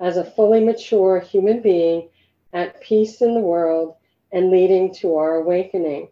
as 0.00 0.16
a 0.16 0.30
fully 0.30 0.64
mature 0.64 1.18
human 1.18 1.60
being 1.60 2.08
at 2.52 2.80
peace 2.80 3.20
in 3.20 3.34
the 3.34 3.40
world 3.40 3.96
and 4.30 4.52
leading 4.52 4.94
to 4.94 5.16
our 5.16 5.34
awakening. 5.38 6.10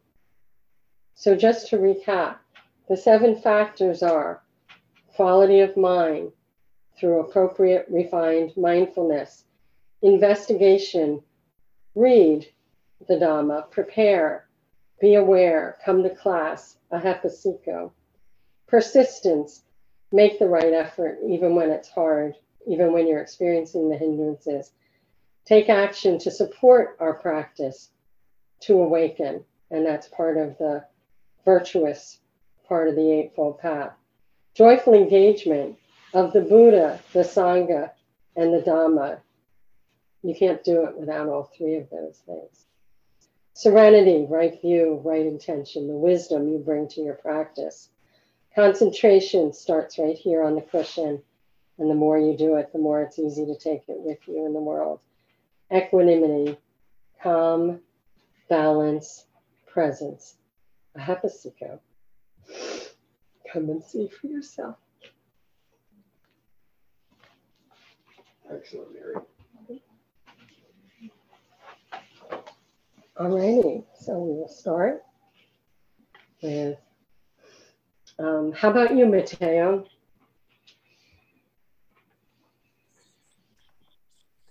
So, 1.19 1.35
just 1.35 1.69
to 1.69 1.79
recap, 1.79 2.37
the 2.91 2.97
seven 2.97 3.37
factors 3.37 4.03
are 4.03 4.43
quality 5.15 5.61
of 5.61 5.75
mind 5.75 6.31
through 7.01 7.21
appropriate 7.21 7.87
refined 7.89 8.55
mindfulness, 8.55 9.47
investigation, 10.03 11.23
read 11.95 12.47
the 13.09 13.15
Dhamma, 13.15 13.71
prepare, 13.71 14.47
be 15.01 15.15
aware, 15.15 15.79
come 15.83 16.03
to 16.03 16.11
class, 16.11 16.77
ehipassiko, 16.93 17.93
persistence, 18.69 19.65
make 20.13 20.39
the 20.39 20.49
right 20.49 20.75
effort 20.75 21.19
even 21.27 21.55
when 21.55 21.71
it's 21.71 21.89
hard, 21.89 22.35
even 22.67 22.93
when 22.93 23.09
you're 23.09 23.23
experiencing 23.23 23.89
the 23.89 23.97
hindrances. 23.97 24.71
Take 25.47 25.71
action 25.71 26.19
to 26.19 26.31
support 26.31 26.99
our 27.01 27.15
practice 27.15 27.91
to 28.65 28.83
awaken, 28.83 29.43
and 29.71 29.87
that's 29.87 30.09
part 30.09 30.37
of 30.37 30.59
the 30.59 30.85
virtuous 31.47 32.19
part 32.69 32.89
of 32.89 32.97
the 32.97 33.11
Eightfold 33.11 33.61
Path. 33.61 33.93
Joyful 34.55 34.93
engagement 34.93 35.79
of 36.13 36.33
the 36.33 36.41
Buddha, 36.43 37.01
the 37.13 37.21
Sangha, 37.21 37.93
and 38.35 38.53
the 38.53 38.61
Dhamma. 38.61 39.21
You 40.23 40.35
can't 40.35 40.65
do 40.65 40.85
it 40.85 40.99
without 40.99 41.29
all 41.29 41.45
three 41.57 41.77
of 41.77 41.89
those 41.89 42.21
things. 42.27 42.67
Serenity, 43.55 44.27
right 44.29 44.61
view, 44.61 45.01
right 45.05 45.25
intention, 45.25 45.87
the 45.87 45.95
wisdom 45.95 46.49
you 46.49 46.59
bring 46.59 46.89
to 46.89 47.01
your 47.01 47.15
practice. 47.15 47.89
Concentration 48.55 49.53
starts 49.53 49.99
right 49.99 50.17
here 50.17 50.43
on 50.43 50.57
the 50.57 50.63
cushion. 50.63 51.23
And 51.79 51.91
the 51.91 51.95
more 51.95 52.19
you 52.19 52.37
do 52.37 52.57
it, 52.57 52.73
the 52.73 52.79
more 52.79 53.03
it's 53.03 53.19
easy 53.19 53.47
to 53.47 53.55
take 53.55 53.83
it 53.89 54.01
with 54.01 54.19
you 54.27 54.47
in 54.47 54.53
the 54.53 54.61
world. 54.61 55.01
Equanimity, 55.73 56.59
calm, 57.23 57.81
balance, 58.49 59.27
presence. 59.67 60.37
Ehipassiko. 60.99 61.79
Come 63.53 63.71
and 63.71 63.83
see 63.83 64.09
for 64.09 64.27
yourself. 64.27 64.77
Excellent, 68.51 68.89
Mary. 68.95 69.15
Alrighty, 73.19 73.85
so 73.99 74.19
we 74.19 74.35
will 74.35 74.49
start 74.49 75.03
with 76.43 76.77
um, 78.19 78.53
how 78.53 78.71
about 78.71 78.95
you, 78.95 79.07
Mateo? 79.07 79.85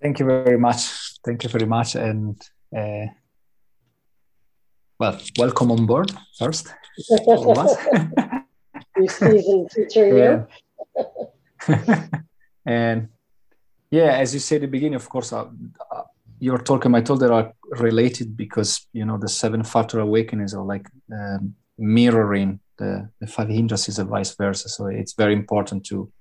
Thank 0.01 0.19
you 0.19 0.25
very 0.25 0.57
much. 0.57 1.15
Thank 1.23 1.43
you 1.43 1.49
very 1.49 1.65
much. 1.65 1.95
And 1.95 2.39
uh, 2.75 3.05
well, 4.99 5.19
welcome 5.37 5.71
on 5.71 5.85
board 5.85 6.11
first. 6.37 6.73
all 7.25 7.51
of 7.51 7.57
us. 7.57 7.77
you 8.97 9.07
seasoned 9.07 9.69
teacher, 9.71 10.47
yeah. 11.67 11.75
and 12.65 13.09
yeah, 13.91 14.17
as 14.17 14.33
you 14.33 14.39
said 14.39 14.57
at 14.57 14.61
the 14.61 14.67
beginning, 14.67 14.95
of 14.95 15.09
course, 15.09 15.33
uh, 15.33 15.45
uh, 15.91 16.03
you're 16.39 16.57
talking, 16.57 16.93
I 16.95 17.01
told 17.01 17.19
that 17.21 17.31
are 17.31 17.53
related 17.79 18.35
because, 18.35 18.87
you 18.93 19.05
know, 19.05 19.17
the 19.17 19.29
seven 19.29 19.63
factor 19.63 19.99
awakenings 19.99 20.53
are 20.53 20.63
like 20.63 20.87
um, 21.11 21.55
mirroring 21.77 22.59
the, 22.77 23.09
the 23.19 23.27
five 23.27 23.49
hindrances 23.49 23.99
and 23.99 24.09
vice 24.09 24.35
versa. 24.35 24.69
So 24.69 24.87
it's 24.87 25.13
very 25.13 25.33
important 25.33 25.85
to 25.87 26.11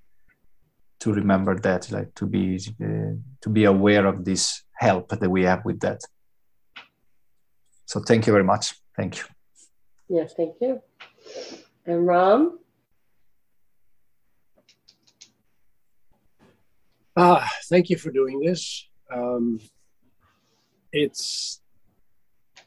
to 1.01 1.13
remember 1.13 1.59
that, 1.59 1.91
like 1.91 2.15
to 2.15 2.27
be 2.27 2.59
uh, 2.83 3.15
to 3.43 3.51
be 3.51 3.65
aware 3.65 4.07
of 4.07 4.25
this 4.25 4.63
help 4.73 5.09
that 5.09 5.29
we 5.29 5.43
have 5.43 5.65
with 5.65 5.81
that. 5.81 6.01
So 7.95 8.01
thank 8.01 8.27
you 8.27 8.33
very 8.33 8.43
much. 8.43 8.75
Thank 8.97 9.19
you. 9.19 9.25
Yes, 10.09 10.35
thank 10.37 10.57
you. 10.61 10.83
And 11.87 12.05
Ram? 12.05 12.59
Ah, 17.17 17.49
thank 17.71 17.91
you 17.91 17.97
for 17.97 18.11
doing 18.11 18.41
this. 18.41 18.89
Um, 19.15 19.61
it's 20.91 21.61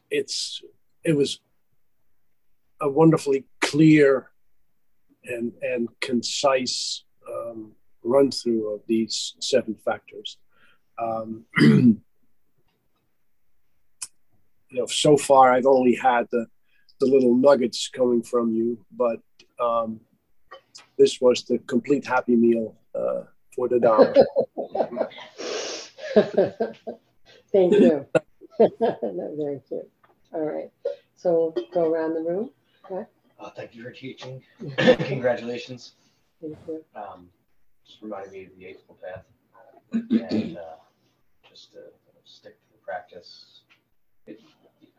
it's 0.09 0.61
it 1.03 1.11
was 1.11 1.41
a 2.79 2.89
wonderfully 2.89 3.43
clear 3.59 4.31
and 5.25 5.51
and 5.61 5.89
concise 5.99 7.03
um, 7.29 7.73
run 8.01 8.31
through 8.31 8.75
of 8.75 8.81
these 8.87 9.35
seven 9.41 9.75
factors. 9.75 10.37
Um, 10.97 11.43
you 14.69 14.79
know, 14.79 14.85
so 14.85 15.17
far 15.17 15.53
I've 15.53 15.65
only 15.65 15.95
had 15.95 16.27
the 16.31 16.45
the 16.99 17.05
little 17.05 17.35
nuggets 17.35 17.89
coming 17.89 18.23
from 18.23 18.51
you, 18.51 18.83
but 18.91 19.19
um, 19.59 19.99
this 20.97 21.21
was 21.21 21.43
the 21.43 21.59
complete 21.59 22.05
happy 22.05 22.35
meal 22.35 22.75
uh, 22.95 23.21
for 23.55 23.67
the 23.69 23.79
dollar. 23.79 24.15
Thank 27.51 27.73
you. 27.73 28.05
That's 28.13 28.25
very 29.01 29.61
cute. 29.67 29.89
All 30.33 30.41
right. 30.41 30.71
So 31.15 31.53
we'll 31.55 31.65
go 31.73 31.91
around 31.91 32.13
the 32.15 32.21
room. 32.21 32.49
Uh, 33.39 33.51
thank 33.55 33.75
you 33.75 33.83
for 33.83 33.91
teaching. 33.91 34.41
Congratulations. 34.77 35.93
Thank 36.41 36.57
you. 36.67 36.83
Um, 36.95 37.29
just 37.85 38.01
reminded 38.01 38.31
me 38.33 38.45
of 38.45 38.51
the 38.57 38.65
Eightfold 38.65 38.99
Path. 39.01 39.25
And 40.31 40.57
uh, 40.57 40.75
just 41.47 41.71
to 41.73 41.79
stick 42.25 42.59
to 42.61 42.71
the 42.73 42.79
practice. 42.85 43.61
It, 44.25 44.41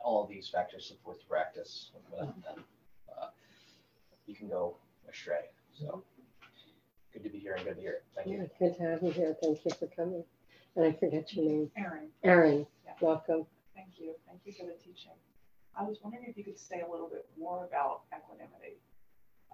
all 0.03 0.23
of 0.23 0.29
these 0.29 0.49
factors 0.49 0.87
support 0.87 1.19
the 1.21 1.27
practice. 1.27 1.91
Without 2.11 2.35
them, 2.43 2.65
uh, 3.11 3.27
you 4.27 4.35
can 4.35 4.49
go 4.49 4.77
astray. 5.11 5.47
So 5.79 6.03
good 7.13 7.23
to 7.25 7.29
be 7.31 7.39
here 7.39 7.55
and 7.55 7.65
good 7.65 7.77
to 7.77 7.81
hear 7.81 7.93
it. 7.93 8.05
Thank 8.15 8.29
Yeah, 8.29 8.35
you. 8.43 8.51
good 8.59 8.77
to 8.77 8.83
have 8.83 9.03
you 9.03 9.11
here. 9.11 9.37
Thank 9.43 9.65
you 9.65 9.71
for 9.73 9.87
coming. 9.89 10.25
And 10.77 10.85
I 10.85 10.93
forget 10.93 11.33
your 11.35 11.45
name. 11.45 11.71
Erin, 11.77 12.09
Erin, 12.23 12.67
Yeah. 12.85 12.93
welcome. 13.01 13.47
thank 13.75 13.99
you. 13.99 14.15
Thank 14.27 14.41
you 14.45 14.53
for 14.53 14.67
the 14.67 14.75
teaching. 14.85 15.13
I 15.77 15.83
was 15.85 15.99
wondering 16.03 16.25
if 16.27 16.37
you 16.37 16.45
could 16.45 16.59
say 16.59 16.81
a 16.81 16.91
little 16.91 17.09
bit 17.09 17.27
more 17.39 17.65
about 17.65 18.03
equanimity. 18.17 18.77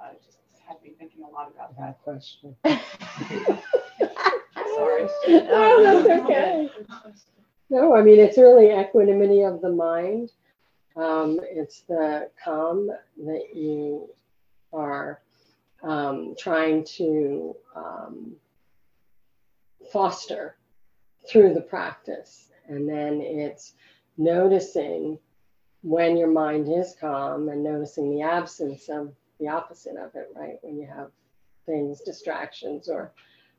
I 0.00 0.14
just 0.24 0.38
had 0.66 0.80
me 0.82 0.90
thinking 0.98 1.22
a 1.22 1.28
lot 1.28 1.50
about 1.54 1.76
Bad 1.76 1.94
that. 1.94 2.02
question. 2.02 2.56
Sorry. 4.76 5.06
No, 5.28 6.04
that's 6.04 6.24
okay. 6.24 6.70
No, 7.70 7.94
I 7.94 8.02
mean, 8.02 8.20
it's 8.20 8.38
really 8.38 8.70
equanimity 8.70 9.42
of 9.42 9.60
the 9.60 9.72
mind. 9.72 10.30
Um, 10.96 11.40
it's 11.42 11.80
the 11.82 12.30
calm 12.42 12.90
that 13.24 13.54
you 13.54 14.08
are 14.72 15.20
um, 15.82 16.34
trying 16.38 16.84
to 16.84 17.56
um, 17.74 18.36
foster 19.92 20.56
through 21.28 21.54
the 21.54 21.60
practice. 21.60 22.50
And 22.68 22.88
then 22.88 23.20
it's 23.20 23.74
noticing 24.16 25.18
when 25.82 26.16
your 26.16 26.30
mind 26.30 26.68
is 26.68 26.96
calm 26.98 27.48
and 27.48 27.62
noticing 27.62 28.10
the 28.10 28.22
absence 28.22 28.88
of 28.88 29.12
the 29.40 29.48
opposite 29.48 29.96
of 29.96 30.14
it, 30.14 30.30
right? 30.34 30.58
When 30.62 30.78
you 30.78 30.86
have 30.86 31.10
things, 31.66 32.00
distractions 32.00 32.88
or 32.88 33.12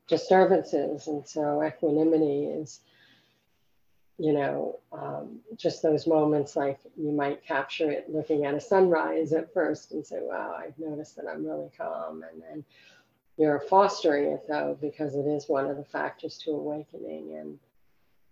disturbances. 0.08 1.06
And 1.06 1.26
so 1.26 1.62
equanimity 1.62 2.46
is 2.46 2.80
you 4.18 4.32
know, 4.32 4.78
um, 4.92 5.40
just 5.56 5.82
those 5.82 6.06
moments 6.06 6.56
like 6.56 6.78
you 6.96 7.12
might 7.12 7.44
capture 7.44 7.90
it 7.90 8.08
looking 8.08 8.46
at 8.46 8.54
a 8.54 8.60
sunrise 8.60 9.32
at 9.32 9.52
first 9.52 9.92
and 9.92 10.06
say, 10.06 10.18
wow, 10.20 10.56
I've 10.58 10.78
noticed 10.78 11.16
that 11.16 11.26
I'm 11.28 11.44
really 11.44 11.70
calm. 11.76 12.24
And 12.32 12.42
then 12.42 12.64
you're 13.36 13.60
fostering 13.60 14.32
it 14.32 14.44
though, 14.48 14.78
because 14.80 15.14
it 15.14 15.26
is 15.26 15.48
one 15.48 15.66
of 15.66 15.76
the 15.76 15.84
factors 15.84 16.38
to 16.38 16.52
awakening 16.52 17.36
and 17.36 17.58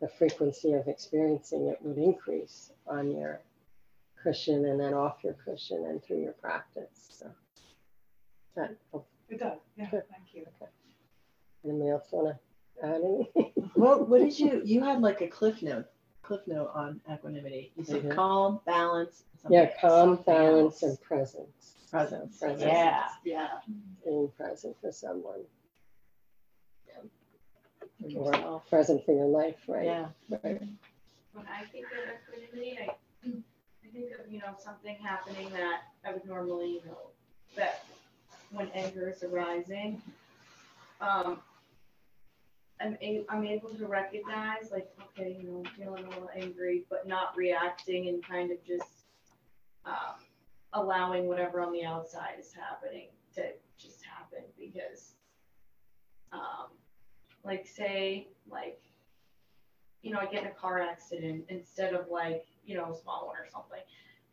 the 0.01 0.09
frequency 0.09 0.73
of 0.73 0.89
experiencing 0.89 1.67
it 1.69 1.79
would 1.83 1.99
increase 1.99 2.73
on 2.87 3.11
your 3.11 3.41
cushion 4.23 4.65
and 4.65 4.81
then 4.81 4.95
off 4.95 5.19
your 5.23 5.35
cushion 5.45 5.85
and 5.89 6.03
through 6.03 6.23
your 6.23 6.33
practice. 6.33 7.09
So 7.11 7.31
that. 8.57 8.75
It 9.29 9.39
does, 9.39 9.59
yeah, 9.77 9.91
Good. 9.91 10.05
thank 10.11 10.35
you. 10.35 10.47
Okay. 10.61 10.71
Anybody 11.65 11.91
else 11.91 12.07
want 12.11 12.29
to 12.29 12.54
add 12.85 13.03
anything? 13.03 13.53
What 13.75 14.09
what 14.09 14.21
did 14.21 14.39
you 14.39 14.63
you 14.65 14.83
had 14.85 15.01
like 15.01 15.21
a 15.21 15.27
cliff 15.27 15.61
note 15.63 15.87
cliff 16.23 16.41
note 16.47 16.71
on 16.75 17.01
equanimity. 17.13 17.73
You 17.77 17.85
said 17.85 18.03
Mhm. 18.05 18.15
calm, 18.15 18.61
balance. 18.65 19.25
yeah, 19.51 19.71
calm, 19.81 20.17
balance, 20.25 20.83
else. 20.83 20.83
and 20.83 21.01
presence. 21.03 21.75
presence. 21.91 22.39
Presence. 22.39 22.63
Yeah, 22.63 23.09
yeah. 23.25 23.49
being 24.05 24.29
present 24.37 24.77
for 24.81 24.91
someone 24.93 25.41
For 28.01 28.19
or 28.19 28.35
yourself. 28.35 28.69
present 28.71 29.05
for 29.05 29.13
your 29.13 29.27
life, 29.27 29.57
right? 29.69 29.85
Yeah. 29.85 30.09
Right. 30.31 30.61
when 31.33 31.47
I 31.47 31.65
think 31.73 31.87
of 31.87 31.93
equanimity, 32.45 32.79
I, 32.81 32.97
I 33.25 33.89
think 33.93 34.13
of, 34.19 34.31
you 34.31 34.39
know, 34.39 34.55
something 34.59 34.97
happening 35.03 35.51
that 35.51 35.83
I 36.05 36.13
would 36.13 36.25
normally, 36.27 36.75
you 36.75 36.83
know, 36.87 36.99
that 37.57 37.85
when 38.51 38.69
anger 38.71 39.09
is 39.11 39.23
arising, 39.23 40.01
um, 41.01 41.41
I'm, 42.81 42.97
a, 43.01 43.25
I'm 43.29 43.45
able 43.45 43.71
to 43.71 43.87
recognize, 43.87 44.71
like, 44.73 44.89
okay, 45.01 45.37
you 45.41 45.49
know, 45.49 45.63
I'm 45.65 45.73
feeling 45.77 46.05
a 46.05 46.09
little 46.09 46.31
angry, 46.37 46.85
but 46.91 47.07
not 47.07 47.37
reacting 47.37 48.09
and 48.09 48.27
kind 48.27 48.51
of 48.51 48.59
just 48.65 49.07
um, 49.87 50.17
allowing 50.73 51.27
whatever 51.27 51.61
on 51.61 51.73
the 51.73 51.85
outside 51.85 52.35
is 52.39 52.53
happening 52.53 53.09
to 53.37 53.43
just 53.79 54.01
happen 54.05 54.45
because, 54.59 55.15
um, 56.33 56.69
like, 57.45 57.67
say, 57.67 58.29
like, 58.51 58.81
you 60.03 60.13
know, 60.13 60.19
I 60.19 60.27
get 60.27 60.43
in 60.43 60.49
a 60.49 60.55
car 60.55 60.81
accident 60.81 61.45
instead 61.49 61.95
of 61.95 62.09
like, 62.11 62.45
you 62.67 62.77
know, 62.77 62.93
a 62.93 62.95
small 62.95 63.27
one 63.27 63.37
or 63.37 63.47
something. 63.51 63.81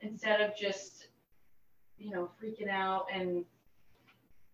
Instead 0.02 0.42
of 0.42 0.56
just, 0.56 1.08
you 1.98 2.12
know, 2.12 2.30
freaking 2.42 2.70
out 2.70 3.06
and 3.14 3.46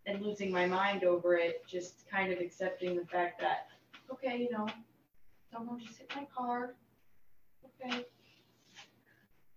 and 0.05 0.21
losing 0.21 0.51
my 0.51 0.65
mind 0.65 1.03
over 1.03 1.35
it, 1.35 1.67
just 1.67 2.07
kind 2.09 2.31
of 2.31 2.39
accepting 2.39 2.95
the 2.95 3.05
fact 3.05 3.41
that, 3.41 3.67
okay, 4.11 4.37
you 4.37 4.51
know, 4.51 4.67
someone 5.51 5.79
just 5.79 5.97
hit 5.97 6.11
my 6.15 6.25
car. 6.35 6.75
Okay. 7.81 8.05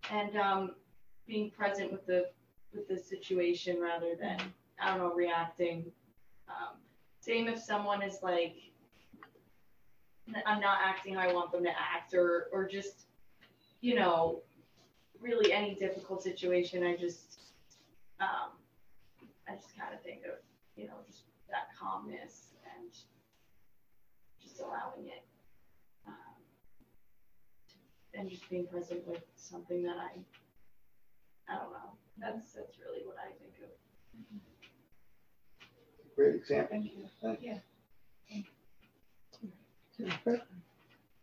And 0.09 0.35
um 0.37 0.75
being 1.27 1.49
present 1.51 1.91
with 1.91 2.05
the 2.05 2.29
with 2.73 2.87
the 2.87 2.97
situation 2.97 3.79
rather 3.79 4.15
than 4.19 4.39
I 4.79 4.89
don't 4.89 4.99
know, 4.99 5.13
reacting. 5.13 5.85
Um, 6.47 6.77
same 7.19 7.47
if 7.47 7.59
someone 7.59 8.01
is 8.01 8.19
like 8.23 8.55
I'm 10.45 10.61
not 10.61 10.79
acting 10.83 11.15
how 11.15 11.21
I 11.21 11.33
want 11.33 11.51
them 11.51 11.63
to 11.63 11.69
act 11.69 12.13
or 12.13 12.47
or 12.51 12.67
just 12.67 13.05
you 13.81 13.95
know 13.95 14.41
really 15.19 15.51
any 15.53 15.75
difficult 15.75 16.23
situation 16.23 16.83
I 16.83 16.95
just 16.95 17.39
um 18.19 18.51
I 19.47 19.55
just 19.55 19.77
kind 19.77 19.93
of 19.93 20.01
think 20.01 20.21
of 20.25 20.39
you 20.75 20.87
know 20.87 20.93
just 21.07 21.23
that 21.49 21.69
calmness 21.79 22.50
allowing 24.61 25.07
it 25.07 25.23
um, 26.07 26.13
and 28.13 28.29
just 28.29 28.49
being 28.49 28.67
present 28.67 29.05
with 29.07 29.23
something 29.35 29.83
that 29.83 29.97
I 29.97 30.11
I 31.51 31.57
don't 31.57 31.71
know 31.71 31.91
that's 32.19 32.53
that's 32.53 32.77
really 32.79 33.05
what 33.05 33.17
I 33.17 33.31
think 33.39 33.53
of 33.63 33.69
Great 36.15 36.35
example. 36.35 36.67
Thank 36.71 36.85
you. 36.85 37.05
Thank 37.21 37.41
you. 37.41 37.61
Jennifer? 39.97 40.41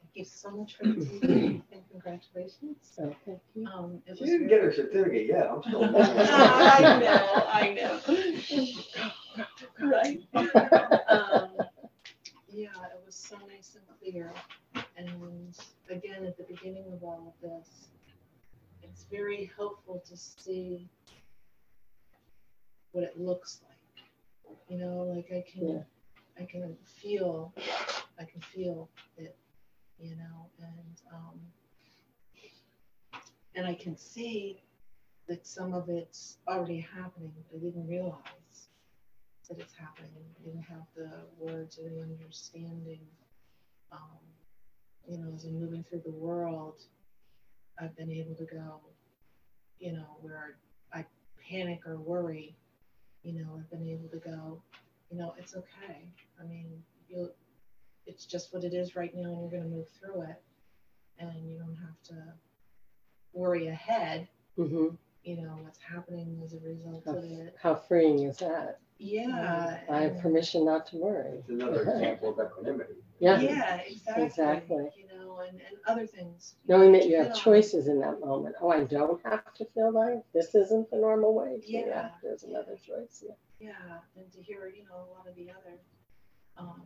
Thank 0.00 0.14
you 0.14 0.24
so 0.24 0.50
much 0.50 0.76
for 0.76 0.84
the 0.88 0.94
teaching 1.04 1.62
and 1.72 1.82
congratulations. 1.90 2.76
So, 2.80 3.14
thank 3.26 3.40
you. 3.54 3.66
Um, 3.66 4.02
it 4.06 4.16
She 4.16 4.22
was 4.24 4.30
didn't 4.30 4.48
very- 4.48 4.60
get 4.60 4.62
her 4.62 4.72
certificate 4.72 5.26
yet. 5.26 5.50
I'm 5.50 5.62
still. 5.62 5.84
I 5.96 6.98
know, 6.98 7.46
I 7.52 7.74
know. 7.74 9.44
Right. 9.80 10.20
Um, 11.08 11.50
Yeah, 12.58 12.70
it 12.92 13.00
was 13.06 13.14
so 13.14 13.36
nice 13.46 13.76
and 13.76 13.84
clear. 14.00 14.32
And 14.96 15.54
again, 15.88 16.24
at 16.24 16.36
the 16.36 16.42
beginning 16.42 16.86
of 16.92 17.04
all 17.04 17.32
of 17.32 17.40
this, 17.40 17.86
it's 18.82 19.04
very 19.04 19.48
helpful 19.56 20.02
to 20.08 20.16
see 20.16 20.88
what 22.90 23.04
it 23.04 23.16
looks 23.16 23.60
like. 23.62 24.56
You 24.68 24.78
know, 24.78 25.02
like 25.04 25.30
I 25.30 25.44
Yeah. 25.54 25.68
can, 25.76 25.86
I 26.36 26.44
can 26.46 26.76
feel, 26.84 27.52
I 28.18 28.24
can 28.24 28.40
feel 28.40 28.88
it, 29.16 29.36
you 30.00 30.16
know, 30.16 30.50
and, 30.58 31.02
um, 31.12 31.40
and 33.54 33.68
I 33.68 33.74
can 33.74 33.96
see 33.96 34.64
that 35.28 35.46
some 35.46 35.74
of 35.74 35.88
it's 35.88 36.38
already 36.48 36.80
happening, 36.80 37.32
but 37.36 37.56
I 37.56 37.60
didn't 37.60 37.86
realize 37.86 38.68
that 39.48 39.58
it's 39.58 39.74
happening. 39.74 40.10
Didn't 40.44 40.62
have 40.62 40.84
the 40.96 41.10
words 41.38 41.78
or 41.78 41.88
the 41.88 42.00
understanding. 42.02 43.00
Um, 43.92 44.18
you 45.08 45.18
know, 45.18 45.32
as 45.34 45.44
I'm 45.44 45.58
moving 45.58 45.84
through 45.88 46.02
the 46.04 46.10
world, 46.12 46.74
I've 47.78 47.96
been 47.96 48.10
able 48.10 48.34
to 48.34 48.44
go, 48.44 48.80
you 49.78 49.92
know, 49.92 50.16
where 50.20 50.56
I 50.92 51.04
panic 51.48 51.86
or 51.86 51.96
worry, 51.98 52.54
you 53.22 53.32
know, 53.32 53.58
I've 53.58 53.70
been 53.70 53.88
able 53.88 54.08
to 54.08 54.18
go, 54.18 54.60
you 55.10 55.16
know, 55.18 55.34
it's 55.38 55.56
okay. 55.56 56.02
I 56.40 56.44
mean, 56.46 56.66
you'll, 57.08 57.30
it's 58.06 58.26
just 58.26 58.52
what 58.52 58.64
it 58.64 58.74
is 58.74 58.96
right 58.96 59.14
now, 59.14 59.30
and 59.30 59.40
you're 59.40 59.50
going 59.50 59.62
to 59.62 59.68
move 59.68 59.86
through 59.98 60.22
it, 60.22 60.42
and 61.18 61.50
you 61.50 61.58
don't 61.58 61.76
have 61.76 62.02
to 62.08 62.32
worry 63.32 63.68
ahead 63.68 64.28
Mhm. 64.56 64.96
you 65.22 65.36
know 65.36 65.58
what's 65.62 65.78
happening 65.78 66.40
as 66.42 66.54
a 66.54 66.58
result 66.60 67.06
of 67.06 67.22
it 67.24 67.54
How 67.60 67.74
freeing 67.74 68.20
is 68.22 68.38
that? 68.38 68.80
Yeah 68.98 69.78
I 69.90 70.00
have 70.02 70.12
and- 70.12 70.20
permission 70.20 70.64
not 70.64 70.86
to 70.88 70.96
worry. 70.96 71.38
It's 71.38 71.48
another 71.48 71.82
example 71.90 72.38
of 72.40 72.46
equanimity. 72.46 72.94
Yeah, 73.20 73.40
yeah 73.40 73.76
exactly 73.86 74.24
Exactly. 74.24 74.76
you 74.96 75.06
know 75.08 75.18
know, 75.18 75.40
and, 75.40 75.60
and 75.60 75.76
other 75.86 76.06
things. 76.06 76.54
Knowing 76.68 76.92
that 76.92 77.08
you 77.08 77.16
have 77.16 77.28
feel. 77.28 77.36
choices 77.36 77.88
in 77.88 78.00
that 78.00 78.20
moment. 78.20 78.54
Oh, 78.60 78.70
I 78.70 78.84
don't 78.84 79.20
have 79.24 79.52
to 79.54 79.64
feel 79.74 79.92
like 79.92 80.22
this 80.32 80.54
isn't 80.54 80.90
the 80.90 80.96
normal 80.98 81.34
way. 81.34 81.60
to 81.60 81.70
Yeah. 81.72 81.84
react. 81.86 82.22
There's 82.22 82.42
another 82.44 82.76
choice. 82.76 83.24
Yeah. 83.26 83.34
Yeah, 83.60 83.98
and 84.16 84.30
to 84.32 84.42
hear, 84.42 84.68
you 84.68 84.84
know, 84.84 84.94
a 84.96 85.10
lot 85.12 85.26
of 85.28 85.34
the 85.34 85.50
other, 85.50 85.78
um, 86.56 86.82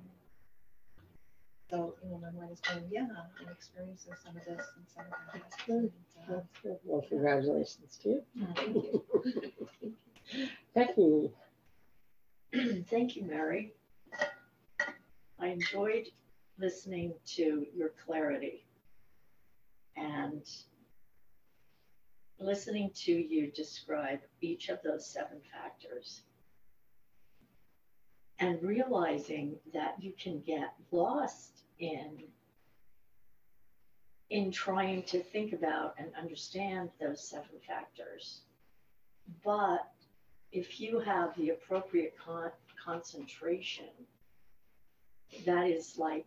so, 1.70 1.94
you 2.02 2.10
know, 2.10 2.18
my 2.18 2.30
mind 2.30 2.52
is 2.52 2.60
going, 2.60 2.84
yeah, 2.90 3.06
I'm 3.40 3.48
experiencing 3.52 4.12
some 4.24 4.36
of 4.36 4.44
this 4.44 4.66
and 4.76 4.86
some 4.94 5.04
of 5.04 5.12
that. 5.34 5.66
good. 5.66 5.76
and, 5.76 5.92
uh, 6.28 6.32
That's 6.34 6.48
good. 6.62 6.76
Well, 6.84 7.02
congratulations 7.08 7.98
to 8.02 8.08
you. 8.08 8.22
Thank 8.56 8.74
you. 8.74 9.04
Becky, 10.74 11.30
Thank 12.90 13.16
you, 13.16 13.24
Mary. 13.24 13.72
I 15.38 15.46
enjoyed 15.46 16.08
listening 16.58 17.14
to 17.36 17.66
your 17.74 17.92
clarity 18.04 18.66
and 19.96 20.42
listening 22.38 22.90
to 22.94 23.12
you 23.12 23.50
describe 23.52 24.20
each 24.42 24.68
of 24.68 24.80
those 24.82 25.06
seven 25.06 25.40
factors 25.50 26.20
and 28.38 28.62
realizing 28.62 29.56
that 29.72 29.94
you 29.98 30.12
can 30.20 30.40
get 30.40 30.74
lost 30.90 31.62
in 31.78 32.24
in 34.28 34.50
trying 34.50 35.02
to 35.04 35.22
think 35.22 35.54
about 35.54 35.94
and 35.98 36.08
understand 36.18 36.90
those 37.00 37.26
seven 37.26 37.60
factors. 37.66 38.42
But 39.42 39.86
if 40.52 40.78
you 40.80 41.00
have 41.00 41.34
the 41.36 41.50
appropriate 41.50 42.14
con- 42.22 42.52
concentration, 42.84 43.88
that 45.46 45.66
is 45.66 45.96
like 45.96 46.26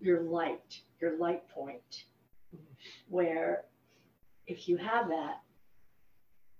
your 0.00 0.22
light, 0.22 0.80
your 1.00 1.18
light 1.18 1.46
point, 1.50 2.04
where 3.08 3.64
if 4.46 4.68
you 4.68 4.76
have 4.78 5.08
that, 5.08 5.40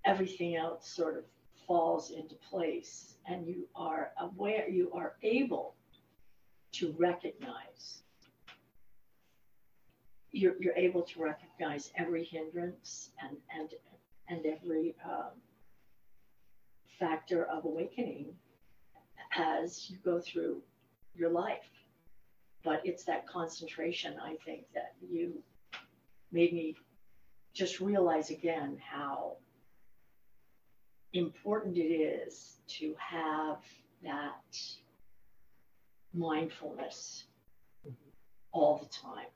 everything 0.04 0.54
else 0.56 0.88
sort 0.88 1.16
of 1.16 1.24
falls 1.66 2.10
into 2.10 2.34
place 2.36 3.14
and 3.26 3.46
you 3.46 3.66
are 3.74 4.12
aware, 4.20 4.68
you 4.68 4.90
are 4.92 5.14
able 5.22 5.74
to 6.72 6.94
recognize. 6.98 8.02
You're, 10.30 10.54
you're 10.60 10.76
able 10.76 11.02
to 11.02 11.22
recognize 11.22 11.90
every 11.96 12.24
hindrance 12.24 13.10
and, 13.22 13.38
and, 13.58 13.70
and 14.28 14.44
every 14.44 14.94
um, 15.04 15.30
factor 16.98 17.44
of 17.44 17.64
awakening 17.64 18.26
as 19.36 19.90
you 19.90 19.96
go 20.04 20.20
through 20.20 20.62
your 21.14 21.30
life. 21.30 21.68
But 22.62 22.80
it's 22.84 23.04
that 23.04 23.26
concentration, 23.28 24.14
I 24.22 24.36
think, 24.44 24.64
that 24.74 24.94
you 25.08 25.42
made 26.32 26.52
me 26.52 26.76
just 27.52 27.80
realize 27.80 28.30
again 28.30 28.78
how 28.80 29.36
important 31.12 31.76
it 31.76 31.80
is 31.80 32.56
to 32.68 32.94
have 32.98 33.58
that 34.02 34.58
mindfulness 36.12 37.24
all 38.52 38.78
the 38.78 38.88
time 38.88 39.26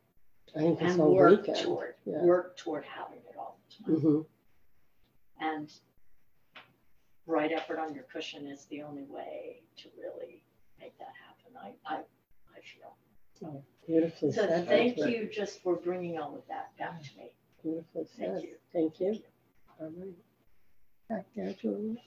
I 0.57 0.61
think 0.61 0.81
and 0.83 0.99
work 0.99 1.41
weekend. 1.41 1.59
toward 1.59 1.95
Yeah. 2.05 2.23
work 2.25 2.57
toward 2.57 2.85
having 2.85 3.21
it 3.21 3.37
all 3.39 3.59
the 3.69 3.85
time 3.85 4.01
Mhm. 4.01 4.27
and 5.41 5.81
right 7.31 7.53
effort 7.53 7.79
on 7.79 7.95
your 7.95 8.05
cushion 8.13 8.47
is 8.47 8.67
the 8.67 8.83
only 8.83 9.05
way 9.05 9.63
to 9.79 9.89
really 10.01 10.43
make 10.81 10.97
that 10.99 11.13
happen. 11.27 11.57
I, 11.89 11.95
I, 11.95 11.97
I 11.99 12.61
feel. 12.61 12.95
Oh, 13.45 13.63
Beautifully 13.87 14.33
So 14.33 14.47
said. 14.47 14.67
thank 14.69 14.97
Becky. 14.97 15.11
you 15.13 15.29
just 15.33 15.63
for 15.63 15.77
bringing 15.77 16.19
all 16.19 16.35
of 16.35 16.43
that 16.49 16.77
back 16.79 17.01
to 17.03 17.09
me. 17.17 17.31
Beautifully 17.63 18.05
Thank 18.19 18.33
said. 18.35 18.43
you. 18.43 18.55
Thank 18.73 19.01
you. 19.01 19.19
All 19.81 19.87
right. 19.99 20.15
Back 21.09 21.25
there, 21.35 21.55
Julie. 21.61 22.03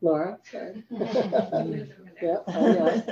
Laura, 0.00 0.38
sorry. 0.50 0.82
Yep, 0.90 2.44
I 2.48 2.50
know. 2.50 3.04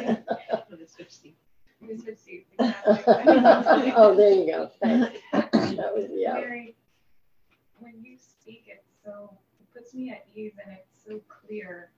Oh, 3.97 4.15
there 4.17 4.31
you 4.33 4.47
go. 4.47 4.71
Thanks. 4.83 5.19
That 5.77 5.93
was, 5.95 6.07
yeah. 6.13 6.35
Mary, 6.35 6.77
when 7.81 7.95
you 8.03 8.17
speak, 8.17 8.65
it's 8.69 8.87
so, 9.05 9.31
it 9.33 9.39
puts 9.75 9.95
me 9.95 10.11
at 10.11 10.27
ease 10.35 10.53
and 10.65 10.77
it's 10.77 11.05
so 11.07 11.21
clear. 11.29 11.91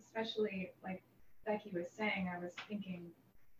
Especially 0.00 0.70
like 0.82 1.02
Becky 1.46 1.70
was 1.72 1.86
saying, 1.96 2.30
I 2.34 2.38
was 2.38 2.52
thinking, 2.68 3.06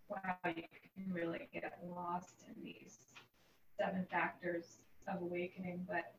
wow, 0.08 0.36
you 0.46 0.62
can 0.94 1.12
really 1.12 1.48
get 1.52 1.78
lost 1.94 2.44
in 2.48 2.64
these 2.64 2.98
seven 3.78 4.06
factors 4.10 4.64
of 5.06 5.22
awakening, 5.22 5.86
but 5.88 6.14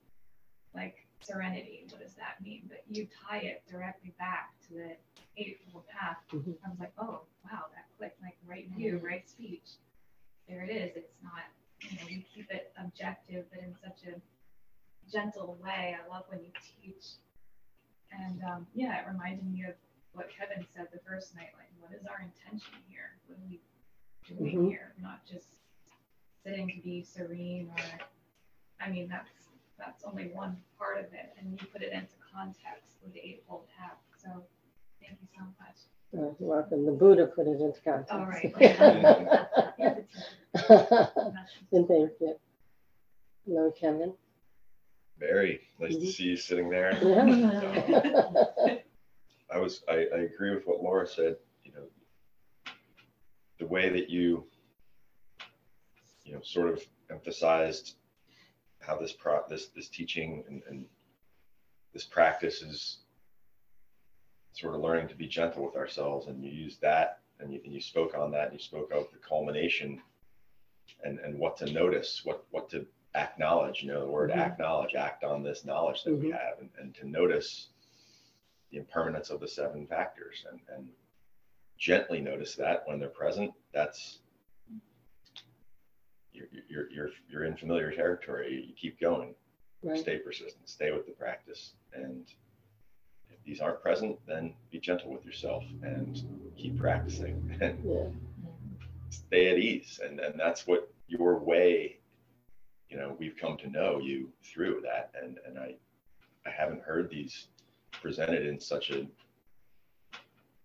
like 0.75 1.07
serenity, 1.21 1.85
what 1.89 2.01
does 2.01 2.13
that 2.13 2.41
mean? 2.43 2.63
But 2.69 2.83
you 2.89 3.07
tie 3.27 3.39
it 3.39 3.63
directly 3.69 4.13
back 4.19 4.53
to 4.67 4.75
the 4.75 4.95
Eightfold 5.37 5.87
Path. 5.87 6.17
Mhm. 6.31 6.55
I 6.65 6.69
was 6.69 6.79
like, 6.79 6.93
oh, 6.99 7.21
wow, 7.43 7.65
that 7.73 7.85
clicked, 7.97 8.21
like 8.21 8.37
right 8.45 8.69
view, 8.69 8.99
right 9.03 9.27
speech. 9.27 9.77
There 10.47 10.63
it 10.63 10.69
is. 10.69 10.95
It's 10.95 11.13
not 11.23 11.43
you 11.81 11.97
know, 11.97 12.07
you 12.09 12.21
keep 12.33 12.51
it 12.51 12.73
objective, 12.77 13.45
but 13.51 13.59
in 13.63 13.73
such 13.81 14.03
a 14.07 14.19
gentle 15.11 15.57
way. 15.63 15.95
I 15.97 16.07
love 16.13 16.23
when 16.29 16.39
you 16.39 16.51
teach. 16.81 17.05
And 18.11 18.41
um, 18.43 18.67
yeah, 18.73 19.01
it 19.01 19.07
reminded 19.07 19.51
me 19.51 19.63
of 19.67 19.75
what 20.13 20.29
Kevin 20.29 20.65
said 20.75 20.87
the 20.91 20.99
first 21.07 21.35
night. 21.35 21.49
Like, 21.57 21.69
what 21.79 21.91
is 21.99 22.05
our 22.07 22.21
intention 22.21 22.73
here? 22.87 23.17
What 23.27 23.37
are 23.37 23.41
we 23.49 23.59
doing 24.27 24.57
Mhm. 24.57 24.69
here? 24.69 24.93
Not 25.01 25.25
just 25.25 25.47
sitting 26.43 26.67
to 26.69 26.81
be 26.81 27.01
serene 27.03 27.69
or, 27.69 27.83
I 28.79 28.89
mean, 28.89 29.07
that's 29.07 29.29
that's 29.77 30.03
only 30.03 30.27
one 30.33 30.61
part 30.77 30.97
of 30.99 31.05
it, 31.13 31.33
and 31.39 31.51
you 31.59 31.67
put 31.67 31.81
it 31.81 31.93
into 31.93 32.15
context 32.33 32.97
with 33.01 33.13
the 33.13 33.19
eightfold 33.25 33.65
path. 33.77 33.97
So, 34.17 34.43
thank 34.99 35.17
you 35.21 35.27
so 35.37 35.43
much. 35.57 35.77
You're 36.11 36.35
welcome. 36.39 36.85
The 36.85 36.91
Buddha 36.91 37.27
put 37.27 37.47
it 37.47 37.61
into 37.61 37.79
context. 37.81 38.11
All 38.11 38.25
right. 38.25 38.53
Yeah, 39.77 39.93
the 39.93 40.05
teacher. 40.05 41.45
And 41.71 41.87
thank 41.87 42.11
you. 42.19 42.35
Hello, 43.45 43.71
Kevin. 43.71 44.13
Mary, 45.19 45.61
nice 45.79 45.95
to 45.95 46.11
see 46.11 46.23
you 46.23 46.37
sitting 46.37 46.69
there. 46.69 46.93
I 49.51 49.57
was, 49.57 49.81
I, 49.89 50.05
I 50.13 50.19
agree 50.19 50.53
with 50.53 50.65
what 50.65 50.81
Laura 50.81 51.07
said, 51.07 51.37
you 51.63 51.71
know, 51.73 51.87
the 53.59 53.65
way 53.65 53.89
that 53.89 54.09
you, 54.09 54.45
you 56.23 56.33
know, 56.33 56.41
sort 56.43 56.69
of 56.69 56.81
emphasized 57.09 57.95
how 58.79 58.97
this 58.97 59.11
pro, 59.11 59.41
this, 59.49 59.67
this 59.67 59.89
teaching 59.89 60.43
and, 60.47 60.61
and 60.69 60.85
this 61.93 62.05
practice 62.05 62.61
is 62.61 62.99
sort 64.53 64.75
of 64.75 64.81
learning 64.81 65.07
to 65.07 65.15
be 65.15 65.27
gentle 65.27 65.65
with 65.65 65.75
ourselves 65.75 66.27
and 66.27 66.43
you 66.43 66.51
use 66.51 66.77
that 66.77 67.19
and 67.39 67.53
you, 67.53 67.59
and 67.65 67.73
you 67.73 67.81
spoke 67.81 68.15
on 68.15 68.31
that 68.31 68.45
and 68.49 68.53
you 68.53 68.59
spoke 68.59 68.91
of 68.91 69.07
the 69.11 69.17
culmination 69.17 70.01
and, 71.03 71.19
and 71.19 71.37
what 71.37 71.57
to 71.57 71.65
notice, 71.71 72.21
what, 72.23 72.45
what 72.51 72.69
to 72.69 72.85
acknowledge, 73.15 73.81
you 73.81 73.91
know, 73.91 74.01
the 74.05 74.11
word 74.11 74.29
Mhm. 74.31 74.37
acknowledge, 74.37 74.95
act 74.95 75.23
on 75.23 75.43
this 75.43 75.65
knowledge 75.65 76.03
that 76.03 76.15
we 76.15 76.29
Mhm. 76.29 76.39
have 76.39 76.59
and, 76.59 76.69
and 76.77 76.95
to 76.95 77.07
notice 77.07 77.69
the 78.71 78.77
impermanence 78.77 79.29
of 79.29 79.39
the 79.39 79.47
seven 79.47 79.87
factors 79.87 80.45
and, 80.49 80.59
and 80.69 80.93
gently 81.77 82.21
notice 82.21 82.55
that 82.55 82.87
when 82.87 82.99
they're 82.99 83.09
present, 83.09 83.53
that's 83.71 84.19
you're, 86.31 86.47
you're, 86.69 86.89
you're, 86.91 87.11
you're 87.27 87.43
in 87.45 87.55
familiar 87.57 87.91
territory. 87.91 88.65
You 88.67 88.73
keep 88.73 88.99
going, 88.99 89.35
Right. 89.81 89.97
stay 89.97 90.19
persistent, 90.19 90.67
stay 90.69 90.91
with 90.91 91.05
the 91.05 91.13
practice. 91.13 91.73
And 91.93 92.25
if 93.29 93.41
these 93.43 93.59
aren't 93.61 93.81
present, 93.81 94.19
then 94.27 94.53
be 94.71 94.79
gentle 94.79 95.11
with 95.11 95.25
yourself 95.25 95.63
and 95.81 96.21
keep 96.57 96.77
practicing 96.77 97.57
and 97.61 97.83
Yeah. 97.83 98.09
stay 99.09 99.49
at 99.51 99.57
ease. 99.57 99.99
And, 100.03 100.19
and 100.19 100.39
that's 100.39 100.67
what 100.67 100.91
your 101.07 101.39
way, 101.39 101.98
you 102.89 102.97
know, 102.97 103.15
we've 103.19 103.35
come 103.37 103.57
to 103.57 103.69
know 103.69 103.99
you 103.99 104.29
through 104.43 104.81
that. 104.83 105.11
And, 105.21 105.37
and 105.45 105.57
I, 105.59 105.75
I 106.45 106.49
haven't 106.49 106.81
heard 106.81 107.09
these 107.09 107.47
presented 107.91 108.45
in 108.45 108.59
such 108.59 108.89
a, 108.89 109.05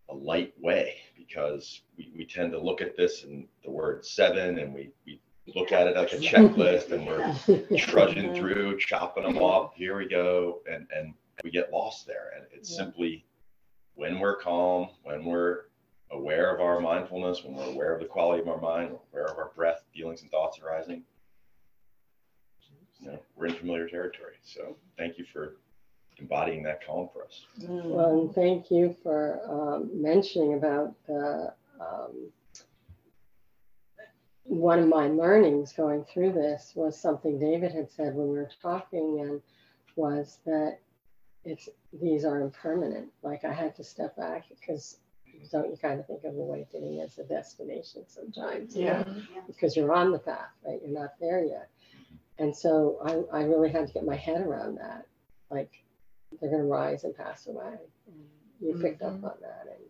a 0.08 0.14
light 0.14 0.54
way 0.60 0.96
because 1.16 1.82
we, 1.96 2.10
we 2.16 2.24
tend 2.24 2.52
to 2.52 2.58
look 2.60 2.80
at 2.80 2.96
this 2.96 3.24
and 3.24 3.46
the 3.64 3.70
word 3.70 4.04
seven 4.04 4.58
and 4.58 4.72
we, 4.74 4.90
we 5.06 5.20
look 5.54 5.72
at 5.72 5.86
it 5.86 5.96
like 5.96 6.12
a 6.12 6.16
checklist 6.16 6.92
and 6.92 7.06
we're 7.06 7.76
trudging 7.78 8.34
through, 8.34 8.78
chopping 8.78 9.24
them 9.24 9.38
off. 9.38 9.74
Here 9.74 9.96
we 9.98 10.08
go. 10.08 10.60
And, 10.70 10.86
and 10.96 11.12
we 11.42 11.50
get 11.50 11.72
lost 11.72 12.06
there. 12.06 12.32
And 12.36 12.46
it's 12.52 12.70
Yeah. 12.70 12.78
simply 12.78 13.26
when 13.96 14.18
we're 14.18 14.36
calm, 14.36 14.88
when 15.02 15.24
we're 15.24 15.64
aware 16.10 16.54
of 16.54 16.60
our 16.60 16.80
mindfulness, 16.80 17.44
when 17.44 17.54
we're 17.54 17.70
aware 17.72 17.94
of 17.94 18.00
the 18.00 18.06
quality 18.06 18.40
of 18.40 18.48
our 18.48 18.60
mind, 18.60 18.96
aware 19.12 19.26
of 19.26 19.36
our 19.36 19.50
breath, 19.54 19.84
feelings, 19.92 20.22
and 20.22 20.30
thoughts 20.30 20.58
arising, 20.60 21.02
you 23.04 23.10
know, 23.12 23.18
we're 23.36 23.46
in 23.46 23.54
familiar 23.54 23.88
territory. 23.88 24.34
So 24.42 24.76
thank 24.98 25.18
you 25.18 25.24
for 25.32 25.56
embodying 26.18 26.62
that 26.62 26.84
calm 26.86 27.08
for 27.12 27.24
us. 27.24 27.46
Well, 27.68 28.20
and 28.20 28.34
thank 28.34 28.70
you 28.70 28.96
for 29.02 29.40
um, 29.48 29.90
mentioning 29.92 30.54
about 30.54 30.94
the 31.06 31.52
um, 31.80 32.30
one 34.44 34.78
of 34.78 34.88
my 34.88 35.08
learnings 35.08 35.72
going 35.72 36.04
through 36.04 36.32
this 36.32 36.72
was 36.74 36.98
something 36.98 37.38
David 37.38 37.72
had 37.72 37.90
said 37.90 38.14
when 38.14 38.28
we 38.28 38.36
were 38.36 38.50
talking, 38.62 39.20
and 39.20 39.40
was 39.96 40.38
that 40.46 40.78
it's 41.44 41.68
these 42.00 42.24
are 42.24 42.40
impermanent. 42.40 43.08
Like 43.22 43.44
I 43.44 43.52
had 43.52 43.74
to 43.76 43.84
step 43.84 44.16
back 44.16 44.44
because 44.48 44.98
don't 45.50 45.70
you 45.70 45.76
kind 45.76 46.00
of 46.00 46.06
think 46.06 46.24
of 46.24 46.34
awakening 46.36 47.00
as 47.00 47.18
a 47.18 47.24
destination 47.24 48.04
sometimes? 48.06 48.76
you 48.76 48.86
know, 48.86 49.04
Because 49.46 49.76
you're 49.76 49.92
on 49.92 50.12
the 50.12 50.18
path, 50.18 50.50
right? 50.66 50.80
You're 50.82 50.98
not 50.98 51.14
there 51.20 51.44
yet. 51.44 51.68
And 52.38 52.56
so 52.56 52.98
I, 53.04 53.38
I 53.38 53.42
really 53.44 53.70
had 53.70 53.86
to 53.86 53.92
get 53.92 54.04
my 54.04 54.16
head 54.16 54.40
around 54.40 54.78
that. 54.78 55.06
Like 55.50 55.70
they're 56.40 56.50
going 56.50 56.62
to 56.62 56.68
rise 56.68 57.04
and 57.04 57.16
pass 57.16 57.46
away. 57.46 57.74
And 58.06 58.16
you 58.60 58.78
picked 58.80 59.02
up 59.02 59.12
on 59.12 59.34
that, 59.40 59.66
and 59.68 59.80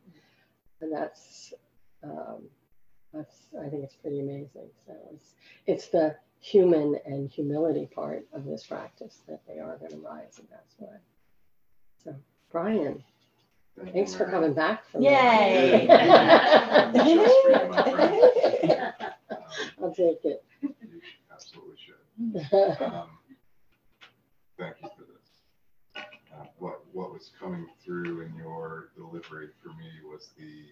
and 0.81 0.93
that's 0.93 1.55
um, 2.03 2.43
that's 3.13 3.37
I 3.65 3.69
think 3.69 3.85
it's 3.85 3.97
pretty 3.97 4.21
amazing. 4.21 4.69
So 4.87 4.95
it's 5.13 5.35
it's 5.67 5.89
the 5.89 6.17
human 6.41 6.99
and 7.07 7.31
humility 7.31 7.89
part 7.95 8.27
of 8.35 8.45
this 8.45 8.67
practice 8.67 9.21
that 9.29 9.41
they 9.47 9.59
are 9.59 9.79
going 9.79 9.93
to 9.93 9.99
rise 9.99 10.39
and 10.39 10.51
pass 10.51 10.75
away. 10.81 10.97
So 12.03 12.15
Brian, 12.53 13.03
thanks 13.93 14.15
for 14.15 14.27
coming 14.27 14.53
back 14.53 14.85
from 14.91 15.03
Yay. 15.03 15.87
I'll 19.83 19.95
take 19.95 20.25
it. 20.25 20.45
Um, 22.19 22.39
Thank 24.59 24.77
you 24.83 24.89
for 24.97 25.05
this. 25.05 26.05
Uh, 26.33 26.45
What, 26.59 26.83
what 26.93 27.13
was 27.13 27.33
coming 27.41 27.67
through 27.85 28.21
in 28.23 28.35
your 28.37 28.91
delivery 28.97 29.49
for 29.63 29.71
me 29.71 29.91
was 30.09 30.31
the, 30.39 30.67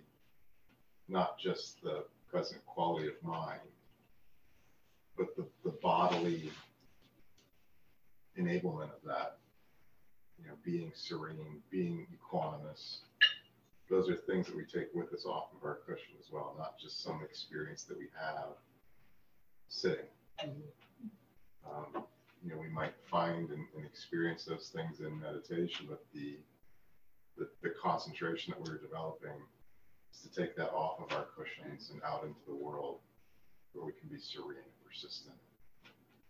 not 1.08 1.38
just 1.38 1.82
the 1.82 2.04
present 2.30 2.64
quality 2.66 3.08
of 3.08 3.14
mind, 3.22 3.60
but 5.16 5.36
the, 5.36 5.44
the 5.64 5.76
bodily 5.82 6.50
enablement 8.38 8.84
of 8.94 9.02
that. 9.04 9.38
You 10.40 10.48
know, 10.48 10.54
being 10.64 10.92
serene, 10.94 11.62
being 11.70 12.06
equanimous. 12.12 12.98
Those 13.90 14.08
are 14.08 14.16
things 14.16 14.46
that 14.46 14.56
we 14.56 14.64
take 14.64 14.92
with 14.94 15.12
us 15.12 15.24
off 15.26 15.48
of 15.56 15.64
our 15.64 15.80
cushion 15.86 16.14
as 16.18 16.32
well, 16.32 16.54
not 16.58 16.78
just 16.80 17.02
some 17.02 17.20
experience 17.22 17.84
that 17.84 17.98
we 17.98 18.06
have 18.18 18.54
sitting. 19.68 20.06
Um, 21.66 22.04
you 22.42 22.50
know, 22.50 22.58
we 22.58 22.68
might 22.68 22.94
find 23.10 23.50
and, 23.50 23.66
and 23.76 23.84
experience 23.84 24.44
those 24.44 24.70
things 24.74 25.00
in 25.00 25.20
meditation, 25.20 25.86
but 25.88 26.04
the, 26.12 26.38
the, 27.38 27.48
the 27.62 27.70
concentration 27.82 28.52
that 28.52 28.60
we're 28.60 28.78
developing 28.78 29.38
is 30.12 30.20
to 30.22 30.40
take 30.40 30.56
that 30.56 30.70
off 30.70 31.00
of 31.00 31.16
our 31.16 31.26
cushions 31.36 31.90
and 31.92 32.02
out 32.02 32.24
into 32.24 32.40
the 32.46 32.54
world 32.54 32.98
where 33.72 33.86
we 33.86 33.92
can 33.92 34.08
be 34.08 34.18
serene, 34.18 34.58
and 34.58 34.84
persistent, 34.84 35.34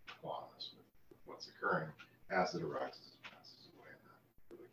equanimous 0.07 0.71
with 1.09 1.19
what's 1.25 1.47
occurring 1.49 1.89
as 2.31 2.55
it 2.55 2.61
arises 2.63 3.11
and 3.13 3.33
passes 3.33 3.67
away. 3.75 3.91
And 3.91 4.59
really. 4.59 4.69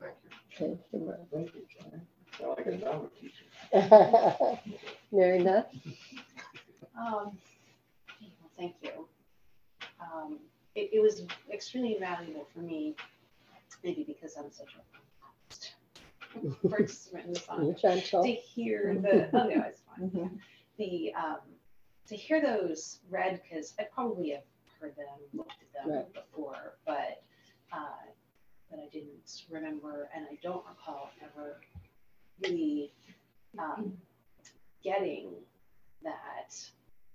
Thank 0.00 0.16
you. 0.24 0.30
Thank 0.58 0.80
you. 0.92 0.98
Mark. 1.06 1.20
Thank 1.32 1.54
you, 1.54 1.62
John. 1.68 2.00
Sound 2.38 2.56
like 2.56 2.66
a 2.66 3.20
teacher. 3.20 4.60
Mary 5.12 5.42
Beth? 5.42 5.66
Um, 6.98 7.04
well, 7.04 7.34
thank 8.60 8.76
you. 8.82 9.06
Um, 10.00 10.38
it, 10.74 10.90
it 10.92 11.00
was 11.00 11.22
extremely 11.52 11.96
valuable 11.98 12.46
for 12.52 12.60
me, 12.60 12.94
maybe 13.82 14.04
because 14.06 14.36
I'm 14.36 14.52
such 14.52 14.74
a 14.76 16.68
participant 16.68 17.26
in 17.26 17.32
the 17.32 17.40
song, 17.40 17.74
gentle. 17.80 18.22
to 18.22 18.30
hear 18.30 18.96
the, 19.00 19.28
oh 19.32 19.48
no, 19.48 19.64
it's 19.66 19.80
fine. 19.88 20.10
yeah. 20.14 20.28
The, 20.78 21.12
um, 21.14 21.38
to 22.08 22.16
hear 22.16 22.40
those 22.40 22.98
read, 23.10 23.40
because 23.42 23.74
I 23.78 23.84
probably 23.92 24.30
have 24.30 24.42
heard 24.80 24.94
them, 24.96 25.06
looked 25.32 25.54
at 25.62 25.84
them 25.86 25.94
Right. 25.96 26.12
before, 26.14 26.76
but, 26.86 27.22
uh, 27.72 28.04
but 28.70 28.78
I 28.78 28.88
didn't 28.92 29.44
remember, 29.50 30.08
and 30.14 30.26
I 30.30 30.38
don't 30.42 30.64
recall 30.68 31.10
ever 31.24 31.60
really, 32.42 32.92
um, 33.58 33.94
getting 34.84 35.30
that 36.02 36.54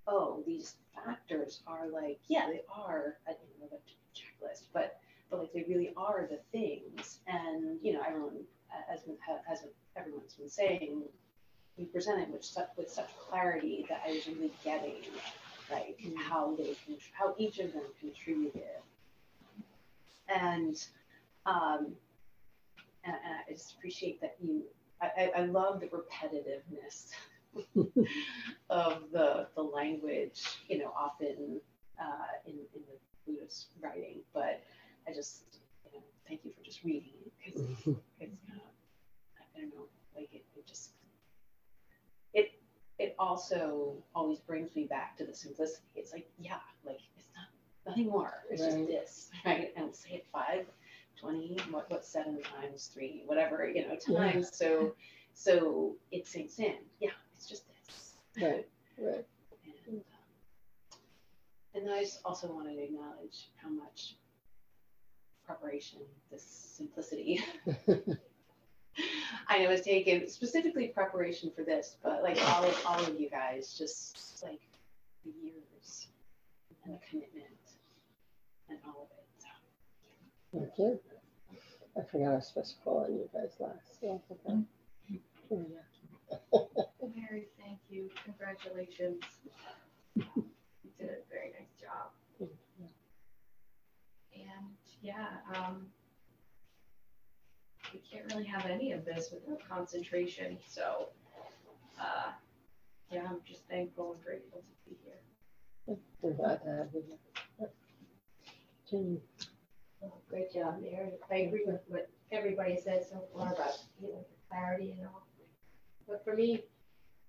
oh, 0.08 0.44
these 0.46 0.76
factors 0.94 1.62
are 1.68 1.88
like, 1.88 2.20
yeah, 2.28 2.48
they 2.48 2.62
are, 2.74 3.18
I 3.28 3.32
didn't 3.32 3.60
know 3.60 3.68
the 3.70 3.78
checklist, 4.15 4.63
but 4.74 5.00
but 5.30 5.39
like 5.39 5.54
they 5.54 5.65
really 5.68 5.91
are 5.98 6.28
the 6.30 6.39
things. 6.52 7.20
And 7.28 7.80
you 7.82 7.94
know, 7.94 8.02
everyone, 8.08 8.44
as 8.91 9.02
as 9.52 9.60
everyone's 9.98 10.36
been 10.36 10.50
saying, 10.50 11.02
we 11.78 11.86
presented 11.86 12.32
with 12.32 12.44
such 12.44 12.70
with 12.78 12.89
such 12.89 13.10
clarity 13.18 13.86
that 13.89 14.02
I 14.06 14.13
was 14.13 14.28
really 14.28 14.52
getting 14.63 14.96
like 15.72 16.00
how 16.18 16.56
they 16.56 16.76
how 17.12 17.34
each 17.38 17.60
of 17.60 17.74
them 17.74 17.84
contributed. 18.00 18.63
And 20.28 20.84
um, 21.46 21.96
and, 23.04 23.15
and 23.15 23.36
I 23.50 23.52
just 23.52 23.76
appreciate 23.78 24.22
that 24.22 24.36
you. 24.44 24.63
I 25.02 25.32
I 25.36 25.41
love 25.41 25.82
the 25.82 25.88
repetitiveness 25.88 27.12
of 28.70 29.04
the 29.12 29.48
the 29.56 29.62
language, 29.62 30.60
you 30.68 30.78
know, 30.80 30.91
often 30.98 31.60
uh, 32.00 32.28
in 32.46 32.54
in 32.54 32.82
the 32.88 32.98
Buddhist 33.26 33.68
writing. 33.82 34.20
But 34.34 34.62
I 35.08 35.13
just, 35.13 35.44
you 35.86 36.00
know, 36.00 36.04
thank 36.28 36.41
you 36.44 36.52
for 36.58 36.63
just 36.63 36.84
reading 36.84 37.12
it 37.26 37.32
because 37.38 37.62
it's 38.20 38.36
kind 38.48 38.62
of, 38.62 38.72
I 39.56 39.60
don't 39.60 39.74
know, 39.76 39.86
like 40.15 40.30
it, 40.34 40.44
it 40.56 40.65
just 40.65 40.91
it 42.34 42.52
it 43.00 43.15
also 43.20 43.94
always 44.13 44.39
brings 44.39 44.76
me 44.76 44.86
back 44.86 45.18
to 45.18 45.26
the 45.26 45.34
simplicity. 45.34 45.84
It's 45.96 46.13
like, 46.13 46.30
yeah, 46.39 46.58
like 46.86 47.00
it's 47.18 47.28
not 47.36 47.48
nothing 47.89 48.10
more. 48.10 48.44
It's 48.50 48.62
Right. 48.62 48.72
just 48.72 48.88
this, 48.88 49.30
right? 49.46 49.74
And 49.76 49.96
say 49.96 50.12
it 50.15 50.26
five, 50.32 50.65
20, 51.20 51.58
what 51.72 51.89
what 51.89 52.06
seven 52.06 52.41
times 52.41 52.89
three, 52.94 53.24
whatever, 53.26 53.68
you 53.70 53.88
know, 53.88 53.98
Yeah. 54.08 54.18
times. 54.18 54.56
So 54.56 54.96
so 55.34 55.96
it 56.12 56.26
sinks 56.28 56.60
in. 56.60 56.76
Yeah, 57.00 57.10
it's 57.36 57.48
just 57.48 57.63
this. 57.68 58.13
Right, 58.41 58.68
right. 58.98 59.26
And, 59.88 59.98
um, 59.98 60.02
and 61.74 61.86
then 61.88 61.94
I 61.94 62.04
just 62.04 62.22
also 62.24 62.48
wanted 63.26 63.34
acknowledge 63.34 63.50
how 63.58 63.70
much 63.70 64.16
preparation, 65.46 66.00
this 66.32 66.44
simplicity. 66.44 67.44
I 69.48 69.60
know 69.60 69.70
it's 69.70 69.86
taken 69.86 70.28
specifically 70.30 70.88
preparation 70.88 71.52
for 71.56 71.64
this, 71.64 71.98
but 72.04 72.24
like 72.24 72.38
all 72.42 72.64
of 72.64 72.86
all 72.88 73.04
of 73.04 73.20
you 73.20 73.30
guys, 73.30 73.76
just 73.78 74.44
like 74.44 74.62
the 75.24 75.32
years 75.44 76.08
and 76.84 76.94
the 76.94 77.00
commitment 77.10 77.46
and 78.70 78.80
all 78.86 79.04
of 79.04 79.10
it. 79.18 79.26
So, 79.38 79.48
Thank 80.60 80.72
you. 80.78 81.00
I 81.98 82.02
forgot 82.04 82.32
I 82.32 82.36
was 82.36 82.48
supposed 82.48 82.76
to 82.78 82.84
call 82.84 83.06
on 83.06 83.14
you 83.14 83.30
guys 83.34 83.52
last. 83.60 84.00
Yeah, 84.02 84.18
okay. 84.32 84.66
Mm-hmm. 85.12 85.16
Oh, 85.52 85.66
yeah. 87.02 87.10
Mary, 87.16 87.48
thank 87.58 87.80
you. 87.90 88.10
Congratulations. 88.26 89.22
You 90.16 90.24
did 91.00 91.10
a 91.10 91.30
very 91.30 91.52
nice 91.58 91.74
job. 91.80 92.12
And 95.06 95.13
yeah, 95.13 95.60
um, 95.60 95.86
we 97.94 98.00
can't 98.00 98.26
really 98.34 98.46
have 98.46 98.65
any 98.65 98.91
of 98.91 99.06
this 99.06 99.32
without 99.32 99.62
concentration. 99.70 100.58
So, 100.68 101.10
uh, 102.00 102.32
yeah, 103.12 103.22
I'm 103.30 103.38
just 103.48 103.68
thankful 103.70 104.13
and 104.13 104.24
grateful 104.24 104.62
to 104.62 104.89
be 104.89 104.98
here. 105.04 105.98
We're 106.22 106.34
glad 106.34 106.63
to 106.63 106.70
have 106.70 106.88
you. 106.94 107.04
Oh, 110.04 110.13
Great 110.30 110.54
job, 110.54 110.82
Mary. 110.82 111.12
I 111.32 111.36
agree 111.36 111.63
with 111.65 111.82
what 111.88 112.10
everybody 112.32 112.78
said 112.84 113.06
so 113.10 113.24
far 113.34 113.54
about, 113.54 113.78
you 114.02 114.10
know, 114.10 114.20
the 114.20 114.50
clarity 114.50 114.96
and 114.98 115.08
all. 115.08 115.28
But 116.08 116.24
for 116.24 116.36
me, 116.36 116.63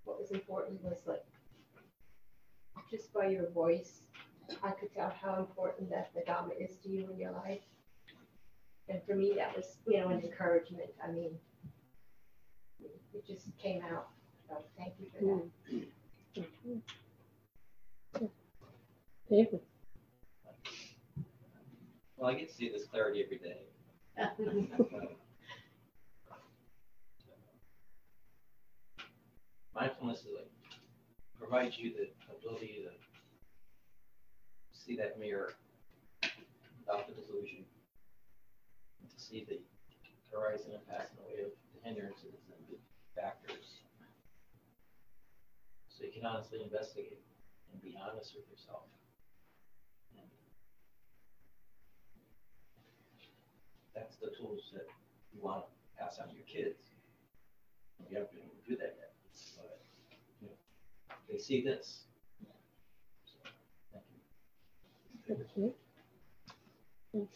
what 0.05 0.19
was 0.19 0.31
important 0.31 0.83
was 0.83 0.99
like, 1.07 1.25
just 2.91 3.13
by 3.13 3.27
your 3.27 3.49
voice, 3.51 4.03
I 4.63 4.71
could 4.73 4.93
tell 4.95 5.13
how 5.23 5.39
important 5.41 5.91
that 5.91 6.11
the 6.15 6.21
Dhamma 6.21 6.53
is 6.59 6.77
to 6.83 6.89
you 6.89 7.11
in 7.11 7.19
your 7.19 7.33
life. 7.33 7.63
And 8.89 9.01
for 9.07 9.15
me, 9.15 9.35
that 9.37 9.57
was, 9.57 9.79
you 9.87 9.99
know, 9.99 10.09
an 10.09 10.21
encouragement. 10.21 10.91
I 11.03 11.11
mean, 11.11 11.33
it 12.81 13.27
just 13.27 13.47
came 13.59 13.83
out. 13.83 14.09
So 14.49 14.55
thank 14.79 14.95
you 15.01 15.07
for 15.11 15.25
that. 15.25 15.43
David. 19.29 19.61
Well, 22.17 22.31
I 22.31 22.35
get 22.35 22.49
to 22.49 22.55
see 22.55 22.69
this 22.71 22.85
clarity 22.85 23.25
every 23.25 23.39
day. 23.39 23.63
Mindfulness 29.75 30.21
is 30.21 30.27
like 30.35 30.51
provides 31.39 31.79
you 31.79 31.93
the 31.93 32.09
ability 32.35 32.85
to 32.85 32.91
see 34.87 34.97
that 34.97 35.19
mirror 35.19 35.55
without 36.79 37.09
the 37.09 37.15
delusion, 37.21 37.65
to 39.11 39.21
see 39.21 39.45
the 39.49 39.59
arising 40.37 40.75
and 40.75 40.87
passing 40.87 41.19
away 41.27 41.43
of 41.43 41.51
the 41.75 41.81
hindrances 41.83 42.39
and 42.47 42.61
the 42.71 42.79
factors. 43.21 43.83
So 45.89 46.05
you 46.05 46.13
can 46.13 46.25
honestly 46.25 46.63
investigate 46.63 47.19
and 47.73 47.83
be 47.83 47.99
honest 47.99 48.37
with 48.37 48.45
yourself. 48.51 48.85
And 50.17 50.29
That's 53.95 54.17
the 54.17 54.31
tools 54.39 54.71
that 54.75 54.87
you 55.35 55.41
want 55.43 55.65
to 55.65 55.71
pass 55.99 56.19
on 56.21 56.29
to 56.29 56.35
your 56.35 56.47
kids. 56.47 56.79
You 58.09 58.19
haven't 58.19 58.31
been 58.31 58.43
able 58.43 58.55
to 58.63 58.71
do 58.71 58.77
that 58.77 58.95
yet, 59.01 59.13
but, 59.57 59.81
you 60.43 60.49
know, 60.49 60.55
they 61.29 61.39
see 61.39 61.65
this. 61.65 62.05
So, 63.25 63.51
thank 63.93 64.05
Thank 65.29 65.41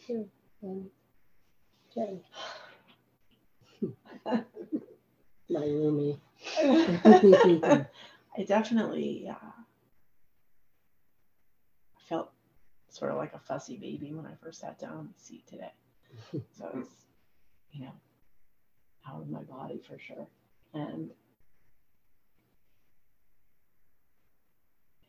you. 0.07 0.29
Um, 0.63 0.89
Jen. 1.93 2.21
My 5.49 5.61
roomie. 5.61 6.17
I 8.37 8.43
definitely 8.45 9.27
uh, 9.29 9.35
felt 12.07 12.31
sort 12.89 13.11
of 13.11 13.17
like 13.17 13.33
a 13.33 13.39
fussy 13.39 13.77
baby 13.77 14.13
when 14.13 14.25
I 14.25 14.35
first 14.41 14.61
sat 14.61 14.79
down 14.79 14.99
in 14.99 15.07
the 15.07 15.19
seat 15.19 15.45
today. 15.47 15.73
So 16.57 16.69
I 16.73 16.77
was, 16.77 16.87
you 17.71 17.85
know, 17.85 17.91
out 19.09 19.21
of 19.21 19.29
my 19.29 19.41
body 19.43 19.81
for 19.85 19.97
sure. 19.99 20.27
And 20.73 21.09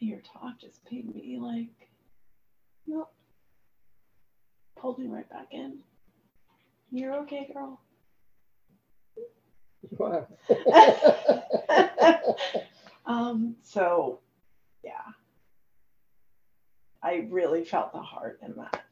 your 0.01 0.21
talk 0.21 0.59
just 0.59 0.81
made 0.91 1.15
me 1.15 1.39
like, 1.39 1.92
no, 2.87 3.09
pulled 4.77 4.99
me 4.99 5.07
right 5.07 5.29
back 5.29 5.49
in. 5.51 5.79
You're 6.91 7.15
okay, 7.21 7.51
girl. 7.53 7.81
You 9.91 9.99
are. 10.05 10.29
um, 13.07 13.57
so 13.63 14.21
yeah. 14.85 15.13
I 17.03 17.27
really 17.31 17.65
felt 17.65 17.93
the 17.93 18.01
heart 18.01 18.39
in 18.47 18.55
that. 18.57 18.85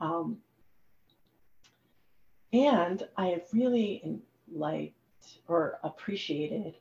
Um, 0.00 0.38
and 2.52 3.02
I 3.16 3.28
have 3.28 3.42
really 3.52 4.20
liked 4.52 4.94
or 5.48 5.78
appreciated 5.82 6.76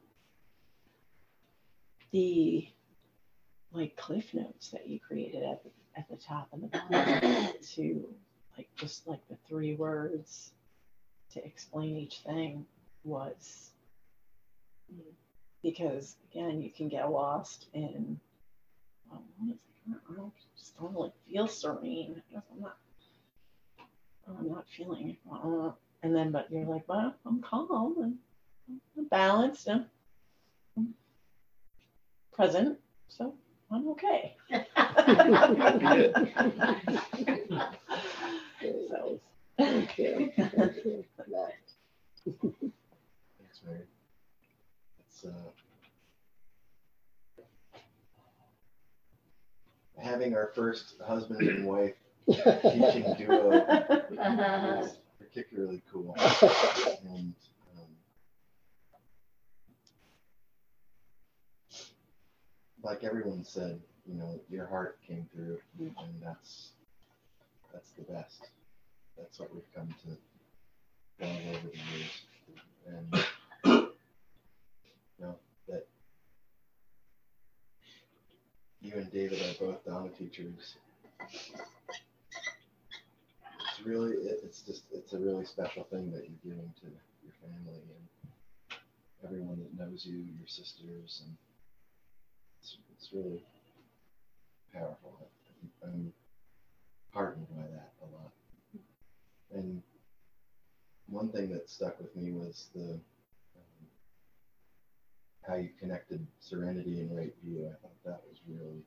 the 2.11 2.67
like 3.71 3.95
cliff 3.97 4.33
notes 4.33 4.69
that 4.69 4.87
you 4.87 4.99
created 4.99 5.43
at 5.43 5.63
the, 5.63 5.69
at 5.97 6.07
the 6.09 6.15
top 6.15 6.49
and 6.51 6.63
the 6.63 6.67
bottom 6.67 7.53
to 7.75 8.07
like 8.57 8.67
just 8.75 9.07
like 9.07 9.25
the 9.29 9.37
three 9.47 9.75
words 9.75 10.51
to 11.33 11.43
explain 11.45 11.97
each 11.97 12.19
thing 12.19 12.65
was 13.03 13.71
because 15.63 16.15
again 16.31 16.61
you 16.61 16.69
can 16.69 16.87
get 16.87 17.09
lost 17.09 17.67
in 17.73 18.19
well, 19.09 19.23
what 19.37 19.49
is 19.49 19.55
it? 19.55 19.61
I 19.89 19.93
don't 20.07 20.17
know, 20.17 20.31
just 20.57 20.77
don't 20.79 20.93
really 20.93 21.11
feel 21.27 21.47
serene. 21.47 22.15
I 22.17 22.33
guess 22.33 22.43
I'm 22.51 22.61
not 22.61 22.77
I'm 24.27 24.49
not 24.49 24.65
feeling 24.75 25.17
uh, 25.31 25.71
and 26.03 26.15
then 26.15 26.31
but 26.31 26.51
you're 26.51 26.65
like, 26.65 26.87
well, 26.87 27.15
I'm 27.25 27.41
calm 27.41 27.95
and 28.01 28.17
I'm 28.97 29.05
balanced 29.05 29.67
and 29.67 29.85
I'm 30.77 30.93
present, 32.33 32.79
so 33.07 33.33
I'm 33.71 33.87
okay. 33.89 34.35
having 50.05 50.35
our 50.35 50.51
first 50.55 50.95
husband 51.05 51.47
and 51.47 51.65
wife 51.65 51.93
teaching 52.27 53.15
duo 53.17 53.51
is 54.81 54.97
particularly 55.19 55.81
cool. 55.91 56.15
And, 57.03 57.33
um, 57.75 57.89
like 62.83 63.03
everyone 63.03 63.43
said, 63.43 63.81
you 64.05 64.15
know, 64.15 64.39
your 64.49 64.67
heart 64.67 64.99
came 65.07 65.27
through, 65.33 65.59
and 65.79 66.21
that's 66.21 66.69
that's 67.73 67.89
the 67.91 68.03
best. 68.03 68.49
That's 69.17 69.39
what 69.39 69.53
we've 69.53 69.73
come 69.73 69.93
to 70.03 71.25
learn 71.25 71.55
over 71.55 71.67
the 71.67 71.77
years, 71.97 72.21
and 72.87 73.25
you 75.17 75.25
know 75.25 75.35
that 75.67 75.87
you 78.81 78.93
and 78.95 79.11
David 79.11 79.41
are 79.41 79.65
both 79.65 79.85
Dharma 79.85 80.09
teachers. 80.09 80.75
It's 83.77 83.85
really, 83.85 84.13
it, 84.13 84.41
it's 84.43 84.61
just, 84.61 84.83
it's 84.91 85.13
a 85.13 85.17
really 85.17 85.45
special 85.45 85.83
thing 85.83 86.11
that 86.11 86.27
you're 86.29 86.53
giving 86.53 86.71
to 86.81 86.87
your 86.87 87.33
family 87.41 87.81
and 87.81 88.79
everyone 89.23 89.59
that 89.59 89.77
knows 89.77 90.05
you, 90.05 90.17
your 90.17 90.47
sisters, 90.47 91.23
and 91.25 91.35
it's, 92.61 92.77
it's 92.95 93.09
really 93.11 93.43
powerful. 94.75 95.17
I'm 95.83 96.13
heartened 97.13 97.47
by 97.55 97.63
that 97.63 97.93
a 98.01 98.05
lot. 98.15 98.31
And 99.53 99.81
one 101.07 101.29
thing 101.29 101.49
that 101.51 101.69
stuck 101.69 101.99
with 101.99 102.15
me 102.15 102.31
was 102.31 102.67
the 102.75 102.93
um, 102.93 103.87
how 105.47 105.55
you 105.55 105.69
connected 105.79 106.25
serenity 106.39 106.99
and 107.01 107.15
right 107.15 107.33
view. 107.43 107.67
I 107.67 107.75
thought 107.81 108.03
that 108.05 108.21
was 108.27 108.39
really, 108.47 108.83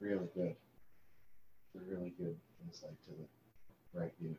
really 0.00 0.28
good. 0.34 0.54
It's 1.74 1.82
a 1.82 1.94
really 1.94 2.12
good 2.18 2.36
insight 2.66 3.00
to 3.04 3.10
the 3.10 4.00
right 4.00 4.12
view. 4.20 4.36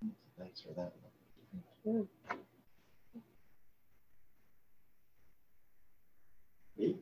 So 0.00 0.08
thanks 0.38 0.60
for 0.60 0.72
that. 0.74 0.92
Mm. 1.86 2.06
Me? 6.78 6.96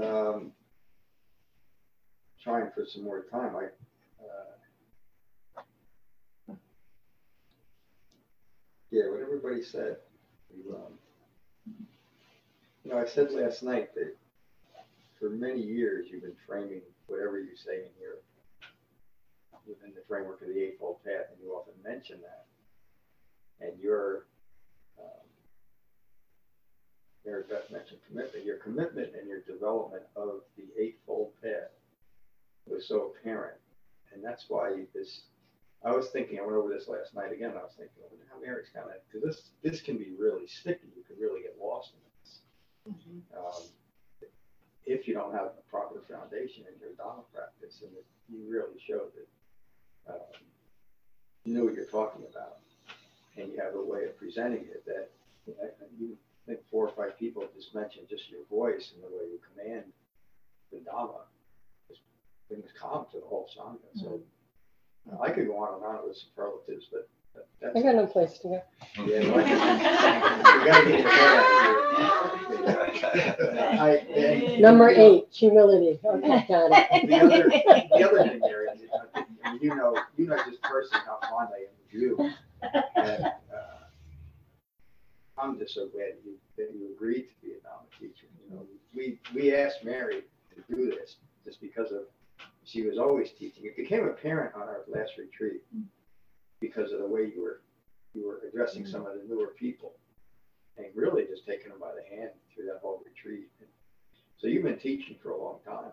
Um, 0.00 0.52
trying 2.42 2.70
for 2.74 2.86
some 2.86 3.04
more 3.04 3.24
time. 3.30 3.54
I 3.56 3.64
uh, 4.24 4.54
yeah, 8.90 9.10
what 9.10 9.20
everybody 9.20 9.62
said. 9.62 9.96
You, 10.54 10.76
um, 10.76 10.92
you 12.84 12.92
know, 12.92 12.98
I 12.98 13.06
said 13.06 13.32
last 13.32 13.62
night 13.62 13.94
that 13.94 14.16
for 15.18 15.30
many 15.30 15.60
years 15.60 16.06
you've 16.10 16.22
been 16.22 16.36
framing 16.46 16.80
whatever 17.06 17.40
you 17.40 17.56
say 17.56 17.78
in 17.78 17.90
here 17.98 18.18
within 19.66 19.92
the 19.94 20.00
framework 20.08 20.40
of 20.40 20.48
the 20.48 20.58
Eightfold 20.58 21.04
Path, 21.04 21.26
and 21.30 21.38
you 21.42 21.52
often 21.52 21.74
mention 21.84 22.20
that. 22.22 22.46
And 23.60 23.78
your 23.80 24.24
um, 24.98 25.27
Mary 27.28 27.44
Beth 27.48 27.70
mentioned 27.70 28.00
commitment. 28.08 28.44
Your 28.44 28.56
commitment 28.56 29.12
and 29.18 29.28
your 29.28 29.40
development 29.40 30.04
of 30.16 30.40
the 30.56 30.64
Eightfold 30.80 31.32
Path 31.42 31.76
was 32.66 32.88
so 32.88 33.12
apparent. 33.12 33.60
And 34.14 34.24
that's 34.24 34.46
why 34.48 34.84
this, 34.94 35.24
I 35.84 35.92
was 35.92 36.08
thinking, 36.08 36.38
I 36.38 36.42
went 36.42 36.56
over 36.56 36.72
this 36.72 36.88
last 36.88 37.14
night 37.14 37.32
again. 37.32 37.52
I 37.52 37.62
was 37.62 37.74
thinking, 37.76 38.00
well, 38.00 38.10
how 38.32 38.40
Mary's 38.40 38.68
kind 38.72 38.86
of, 38.86 38.96
because 39.04 39.22
this, 39.28 39.50
this 39.62 39.82
can 39.82 39.98
be 39.98 40.12
really 40.18 40.46
sticky. 40.46 40.88
You 40.96 41.04
can 41.04 41.20
really 41.20 41.42
get 41.42 41.56
lost 41.60 41.92
in 41.92 42.00
this. 42.16 42.40
Um, 43.36 43.62
if 44.86 45.06
you 45.06 45.12
don't 45.12 45.32
have 45.32 45.52
a 45.52 45.70
proper 45.70 46.00
foundation 46.08 46.64
in 46.64 46.80
your 46.80 46.96
Dharma 46.96 47.20
practice, 47.34 47.82
and 47.82 47.92
it, 47.92 48.06
you 48.32 48.40
really 48.48 48.80
show 48.80 49.04
that 49.12 50.14
um, 50.14 50.40
you 51.44 51.52
know 51.52 51.64
what 51.64 51.74
you're 51.74 51.84
talking 51.84 52.22
about, 52.30 52.56
and 53.36 53.52
you 53.52 53.60
have 53.60 53.74
a 53.74 53.84
way 53.84 54.04
of 54.04 54.16
presenting 54.16 54.64
it 54.64 54.86
that 54.86 55.10
you, 55.46 55.52
know, 55.60 55.68
you 56.00 56.16
think 56.48 56.60
four 56.70 56.88
or 56.88 56.92
five 56.96 57.18
people 57.18 57.44
just 57.54 57.74
mentioned 57.74 58.06
just 58.08 58.30
your 58.30 58.40
voice 58.50 58.92
and 58.94 59.02
the 59.04 59.08
way 59.08 59.24
you 59.30 59.38
command 59.54 59.84
the 60.72 60.78
Dhamma 60.78 61.20
just 61.88 62.00
brings 62.48 62.66
calm 62.80 63.04
to 63.12 63.18
the 63.20 63.26
whole 63.26 63.48
Sangha. 63.56 63.78
So 63.94 64.20
uh, 65.12 65.20
I 65.22 65.30
could 65.30 65.46
go 65.46 65.58
on 65.58 65.74
and 65.74 65.84
on 65.84 66.06
with 66.08 66.16
superlatives, 66.16 66.86
but 66.90 67.08
that's. 67.62 67.76
I 67.76 67.82
got 67.82 67.94
no 67.94 68.06
place 68.06 68.38
to 68.38 68.48
go. 68.48 68.62
Yeah, 69.04 69.30
well, 69.30 69.44
I- 69.44 70.58
you 70.58 70.64
gotta 70.66 70.88
get 70.88 71.00
your 71.00 71.10
head 71.10 71.38
out 71.38 72.88
of 72.88 72.94
here. 72.94 73.78
I, 73.80 73.90
and- 73.96 74.62
Number 74.62 74.88
eight, 74.90 75.26
humility. 75.30 75.98
Okay, 76.04 76.28
got 76.48 76.70
it. 76.92 77.08
The 77.08 77.16
other, 77.20 77.48
the 77.48 78.08
other 78.08 78.28
thing 78.28 78.40
there 78.40 78.64
is, 78.74 78.80
you 79.60 79.74
know, 79.74 79.96
you 80.16 80.26
know 80.26 80.36
just 80.48 80.60
person 80.62 80.98
how 81.06 81.18
fond 81.28 81.50
I 81.54 81.60
am 81.60 81.74
of 81.84 81.92
you. 81.92 82.30
And, 82.96 83.32
I'm 85.40 85.58
just 85.58 85.74
so 85.74 85.88
glad 85.88 86.12
that 86.16 86.22
you, 86.24 86.34
that 86.56 86.74
you 86.74 86.90
agreed 86.94 87.28
to 87.28 87.34
be 87.42 87.52
a 87.52 87.60
Dharma 87.60 87.86
teacher. 87.98 88.26
You 88.44 88.56
know, 88.56 88.66
we, 88.94 89.18
we 89.34 89.54
asked 89.54 89.84
Mary 89.84 90.22
to 90.54 90.74
do 90.74 90.90
this 90.90 91.16
just 91.44 91.60
because 91.60 91.92
of, 91.92 92.02
she 92.64 92.82
was 92.82 92.98
always 92.98 93.30
teaching. 93.38 93.64
It 93.64 93.76
became 93.76 94.04
apparent 94.04 94.54
on 94.54 94.62
our 94.62 94.82
last 94.88 95.12
retreat 95.18 95.62
because 96.60 96.92
of 96.92 96.98
the 97.00 97.06
way 97.06 97.32
you 97.34 97.42
were, 97.42 97.62
you 98.14 98.26
were 98.26 98.40
addressing 98.48 98.86
some 98.86 99.06
of 99.06 99.14
the 99.14 99.22
newer 99.28 99.54
people 99.58 99.94
and 100.78 100.86
really 100.94 101.24
just 101.24 101.46
taking 101.46 101.70
them 101.70 101.80
by 101.80 101.90
the 101.94 102.16
hand 102.16 102.30
through 102.54 102.66
that 102.66 102.78
whole 102.80 103.02
retreat. 103.04 103.48
And 103.60 103.68
so 104.38 104.46
you've 104.46 104.64
been 104.64 104.78
teaching 104.78 105.16
for 105.22 105.30
a 105.30 105.42
long 105.42 105.58
time. 105.64 105.92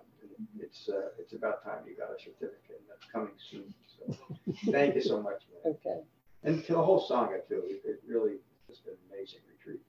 It's 0.60 0.90
uh, 0.90 1.10
it's 1.18 1.34
about 1.34 1.64
time 1.64 1.80
you 1.88 1.96
got 1.96 2.10
a 2.10 2.20
certificate, 2.20 2.82
and 2.82 2.88
that's 2.90 3.06
coming 3.12 3.34
soon. 3.50 3.74
So 3.98 4.72
thank 4.72 4.96
you 4.96 5.02
so 5.02 5.22
much, 5.22 5.42
man. 5.64 5.76
Okay. 5.86 6.02
And 6.44 6.64
to 6.66 6.74
the 6.74 6.82
whole 6.82 7.08
sangha 7.10 7.48
too. 7.48 7.64
It, 7.66 7.82
it 7.86 8.02
really 8.08 8.34
has 8.68 8.78
been 8.80 8.94
an 8.94 9.00
amazing 9.12 9.40
retreat. 9.58 9.82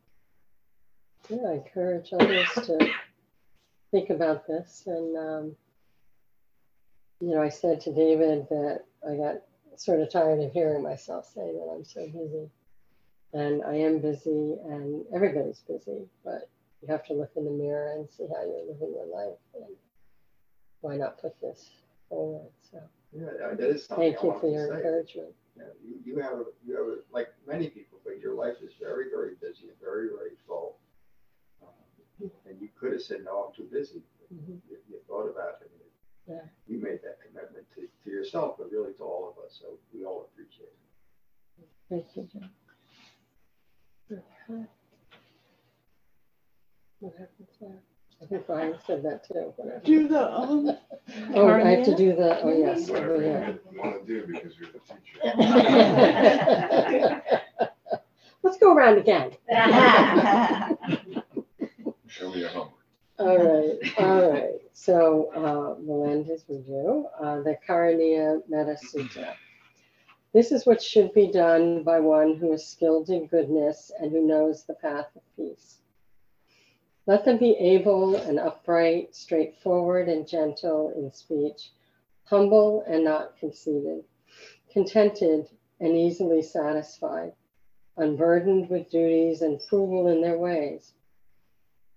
Yeah, 1.28 1.38
I 1.48 1.52
encourage 1.54 2.12
others 2.12 2.48
to 2.54 2.90
think 3.90 4.10
about 4.10 4.46
this. 4.46 4.84
And, 4.86 5.16
um, 5.16 5.56
you 7.20 7.34
know, 7.34 7.42
I 7.42 7.48
said 7.48 7.80
to 7.82 7.92
David 7.92 8.46
that 8.48 8.84
I 9.08 9.16
got 9.16 9.42
sort 9.76 10.00
of 10.00 10.10
tired 10.10 10.40
of 10.40 10.52
hearing 10.52 10.82
myself 10.82 11.26
say 11.26 11.52
that 11.52 11.72
I'm 11.74 11.84
so 11.84 12.06
busy. 12.06 12.48
And 13.32 13.62
I 13.64 13.74
am 13.74 13.98
busy, 13.98 14.56
and 14.64 15.04
everybody's 15.12 15.58
busy, 15.58 16.06
but 16.24 16.48
you 16.80 16.88
have 16.88 17.04
to 17.06 17.12
look 17.12 17.32
in 17.36 17.44
the 17.44 17.50
mirror 17.50 17.92
and 17.96 18.08
see 18.08 18.26
how 18.32 18.42
you're 18.42 18.72
living 18.72 18.94
your 18.94 19.06
life. 19.06 19.38
And 19.54 19.74
why 20.80 20.96
not 20.96 21.20
put 21.20 21.38
this 21.40 21.70
forward? 22.08 22.48
So, 22.70 22.80
yeah, 23.12 23.54
that 23.56 23.60
is 23.60 23.86
something 23.86 24.12
thank 24.12 24.24
I 24.24 24.26
you 24.26 24.40
for 24.40 24.48
your 24.48 24.68
say. 24.68 24.76
encouragement. 24.76 25.34
Yeah, 25.56 25.64
you, 25.84 25.96
you 26.04 26.22
have, 26.22 26.34
a, 26.34 26.44
you 26.64 26.76
have, 26.76 26.86
a, 26.86 26.96
like 27.12 27.28
many 27.46 27.68
people, 27.68 27.98
but 28.04 28.20
your 28.20 28.34
life 28.34 28.56
is 28.62 28.72
very, 28.80 29.10
very 29.10 29.34
busy 29.40 29.68
and 29.68 29.80
very, 29.82 30.08
very 30.08 30.36
full. 30.46 30.76
And 32.20 32.60
you 32.60 32.68
could 32.78 32.92
have 32.92 33.02
said, 33.02 33.24
no, 33.24 33.44
I'm 33.48 33.54
too 33.54 33.68
busy. 33.70 34.02
Mhm. 34.32 34.60
You, 34.70 34.78
you 34.88 34.98
thought 35.06 35.28
about 35.28 35.60
it. 35.62 35.70
Yeah. 36.26 36.40
You 36.66 36.78
made 36.78 37.00
that 37.04 37.18
commitment 37.24 37.66
to, 37.76 37.86
to 38.04 38.10
yourself, 38.10 38.56
but 38.58 38.70
really 38.72 38.92
to 38.94 39.02
all 39.04 39.28
of 39.36 39.38
us. 39.44 39.58
So 39.60 39.78
we 39.94 40.04
all 40.04 40.28
appreciate 40.32 40.72
it. 41.60 41.68
Thank 41.88 42.06
you, 42.16 42.28
John. 42.32 42.50
Okay. 44.10 44.66
What 46.98 47.12
happens 47.16 47.48
now? 47.60 47.78
I 48.20 48.24
think 48.26 48.46
Brian 48.46 48.74
said 48.86 49.02
that 49.04 49.24
too. 49.28 49.52
Whatever. 49.56 49.80
Do 49.84 50.08
the, 50.08 50.32
um, 50.32 50.76
Oh, 51.34 51.48
I 51.48 51.60
have 51.76 51.84
to 51.84 51.94
do 51.94 52.16
the, 52.16 52.40
oh, 52.42 52.48
yes, 52.58 52.88
Whatever 52.88 53.14
over 53.14 53.58
you 53.70 53.78
want 53.78 54.06
to 54.06 54.12
do 54.12 54.26
because 54.26 54.58
you're 54.58 54.70
the 54.72 54.80
teacher. 54.80 55.20
Let's 58.42 58.58
go 58.58 58.74
around 58.74 58.98
again. 58.98 59.30
Show 62.26 62.32
me 62.32 62.40
your 62.40 62.48
homework. 62.48 62.72
All 63.20 63.38
right, 63.38 63.98
all 63.98 64.30
right. 64.32 64.60
So 64.72 65.30
uh, 65.32 65.76
we'll 65.78 66.10
end 66.10 66.26
his 66.26 66.44
review. 66.48 67.06
Uh, 67.20 67.36
the 67.42 67.56
Karaniya 67.68 68.40
Metta 68.48 68.76
Sutta. 68.84 69.34
This 70.32 70.50
is 70.50 70.66
what 70.66 70.82
should 70.82 71.14
be 71.14 71.30
done 71.30 71.84
by 71.84 72.00
one 72.00 72.34
who 72.34 72.52
is 72.52 72.66
skilled 72.66 73.10
in 73.10 73.28
goodness 73.28 73.92
and 74.00 74.10
who 74.10 74.26
knows 74.26 74.64
the 74.64 74.74
path 74.74 75.06
of 75.14 75.22
peace. 75.36 75.76
Let 77.06 77.24
them 77.24 77.38
be 77.38 77.52
able 77.52 78.16
and 78.16 78.40
upright, 78.40 79.14
straightforward 79.14 80.08
and 80.08 80.26
gentle 80.26 80.92
in 80.96 81.12
speech, 81.12 81.70
humble 82.24 82.82
and 82.88 83.04
not 83.04 83.36
conceited, 83.38 84.02
contented 84.72 85.46
and 85.78 85.96
easily 85.96 86.42
satisfied, 86.42 87.34
unburdened 87.96 88.68
with 88.68 88.90
duties 88.90 89.42
and 89.42 89.62
frugal 89.62 90.08
in 90.08 90.20
their 90.20 90.38
ways 90.38 90.92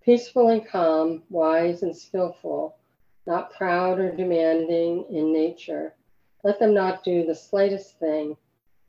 peaceful 0.04 0.50
and 0.50 0.66
calm, 0.66 1.24
wise 1.30 1.84
and 1.84 1.95
skillful, 1.95 2.78
not 3.26 3.54
proud 3.54 4.00
or 4.00 4.16
demanding 4.16 5.06
in 5.10 5.34
nature. 5.34 5.93
Let 6.43 6.60
them 6.60 6.74
not 6.74 7.04
do 7.04 7.26
the 7.26 7.36
slightest 7.36 8.00
thing 8.00 8.38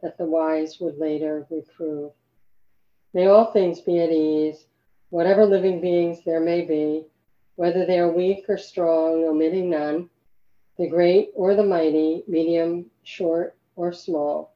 that 0.03 0.17
the 0.17 0.25
wise 0.25 0.79
would 0.81 0.99
later 0.99 1.47
reprove. 1.51 2.13
May 3.13 3.27
all 3.27 3.47
things 3.47 3.81
be 3.81 3.99
at 3.99 4.11
ease, 4.11 4.67
whatever 5.11 5.45
living 5.45 5.81
beings 5.81 6.25
there 6.25 6.41
may 6.41 6.65
be, 6.65 7.07
whether 7.57 7.85
they 7.85 7.99
are 7.99 8.11
weak 8.11 8.45
or 8.49 8.57
strong, 8.57 9.25
omitting 9.25 9.69
none, 9.69 10.09
the 10.79 10.89
great 10.89 11.31
or 11.35 11.55
the 11.55 11.63
mighty, 11.63 12.23
medium, 12.27 12.87
short, 13.03 13.57
or 13.77 13.93
small, 13.93 14.55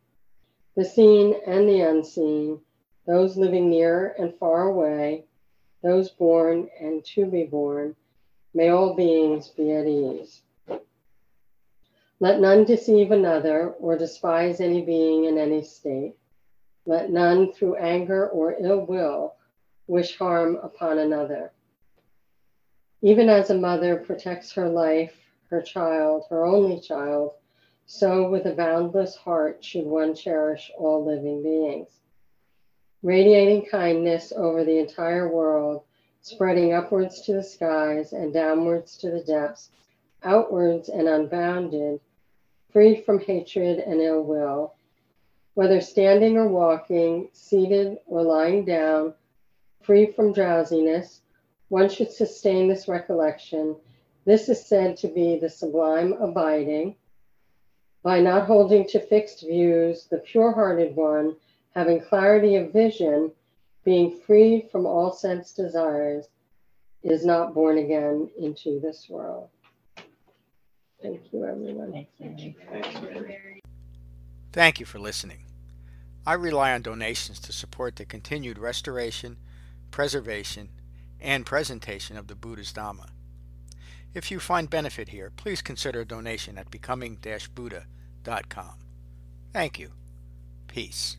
the 0.77 0.85
seen 0.85 1.35
and 1.47 1.69
the 1.69 1.81
unseen, 1.81 2.61
those 3.07 3.37
living 3.37 3.69
near 3.69 4.15
and 4.19 4.35
far 4.37 4.63
away, 4.63 5.25
those 5.85 6.11
born 6.11 6.67
and 6.81 7.05
to 7.05 7.27
be 7.27 7.45
born, 7.45 7.95
may 8.55 8.71
all 8.71 8.95
beings 8.95 9.49
be 9.49 9.71
at 9.71 9.87
ease. 9.87 10.41
Let 12.21 12.41
none 12.41 12.65
deceive 12.65 13.11
another 13.11 13.73
or 13.73 13.99
despise 13.99 14.63
any 14.63 14.81
being 14.81 15.27
in 15.27 15.37
any 15.37 15.63
state. 15.63 16.17
Let 16.87 17.11
none 17.11 17.53
through 17.53 17.77
anger 17.77 18.31
or 18.31 18.57
ill 18.59 18.87
will 18.87 19.35
wish 19.87 20.17
harm 20.17 20.59
upon 20.63 20.99
another. 20.99 21.53
Even 23.03 23.29
as 23.29 23.51
a 23.51 23.55
mother 23.55 23.97
protects 23.97 24.53
her 24.53 24.71
life, 24.71 25.15
her 25.51 25.61
child, 25.61 26.25
her 26.31 26.47
only 26.47 26.81
child, 26.81 27.33
so 27.85 28.31
with 28.31 28.47
a 28.47 28.55
boundless 28.55 29.17
heart 29.17 29.63
should 29.63 29.85
one 29.85 30.15
cherish 30.15 30.71
all 30.79 31.05
living 31.05 31.43
beings 31.43 32.01
radiating 33.05 33.67
kindness 33.67 34.33
over 34.35 34.65
the 34.65 34.79
entire 34.79 35.31
world, 35.31 35.83
spreading 36.23 36.73
upwards 36.73 37.21
to 37.21 37.35
the 37.35 37.43
skies 37.43 38.15
and 38.15 38.33
downwards 38.33 38.97
to 38.97 39.11
the 39.11 39.23
depths, 39.23 39.69
outwards 40.23 40.89
and 40.89 41.07
unbounded, 41.07 42.01
free 42.73 43.03
from 43.03 43.21
hatred 43.21 43.79
and 43.79 44.01
ill 44.01 44.23
will. 44.23 44.75
Whether 45.53 45.83
standing 45.83 46.39
or 46.39 46.49
walking, 46.49 47.29
seated 47.35 47.99
or 48.07 48.23
lying 48.23 48.65
down, 48.65 49.13
free 49.83 50.07
from 50.07 50.33
drowsiness, 50.33 51.21
one 51.69 51.91
should 51.91 52.11
sustain 52.11 52.69
this 52.69 52.89
recollection. 52.89 53.77
This 54.25 54.49
is 54.49 54.65
said 54.65 54.97
to 54.97 55.09
be 55.09 55.39
the 55.39 55.51
sublime 55.51 56.15
abiding. 56.15 56.97
By 58.03 58.21
not 58.21 58.47
holding 58.47 58.89
to 58.89 58.99
fixed 58.99 59.43
views, 59.43 60.07
the 60.07 60.19
pure 60.19 60.53
hearted 60.53 60.97
one 60.97 61.37
having 61.75 62.01
clarity 62.01 62.57
of 62.57 62.73
vision, 62.73 63.33
being 63.85 64.21
free 64.27 64.69
from 64.71 64.87
all 64.87 65.13
sense 65.13 65.53
desires, 65.53 66.29
is 67.03 67.25
not 67.25 67.55
born 67.55 67.79
again 67.79 68.31
into 68.39 68.81
this 68.81 69.07
world. 69.09 69.49
Thank 71.03 71.21
you, 71.33 71.45
everyone. 71.45 72.07
Thank 74.53 74.81
you 74.81 74.87
for 74.87 74.99
listening. 74.99 75.45
I 76.27 76.33
rely 76.33 76.73
on 76.73 76.81
donations 76.81 77.39
to 77.41 77.53
support 77.53 77.97
the 77.97 78.07
continued 78.07 78.59
restoration, 78.59 79.37
preservation, 79.91 80.71
and 81.21 81.45
presentation 81.45 82.17
of 82.17 82.29
the 82.29 82.35
Buddha's 82.35 82.73
Dhamma. 82.73 83.11
If 84.15 84.31
you 84.31 84.41
find 84.41 84.71
benefit 84.71 85.11
here, 85.11 85.31
please 85.37 85.61
consider 85.61 86.01
a 86.01 86.07
donation 86.07 86.57
at 86.57 86.71
becoming-buddha.com. 86.71 88.79
Thank 89.53 89.79
you. 89.79 89.91
Peace. 90.69 91.19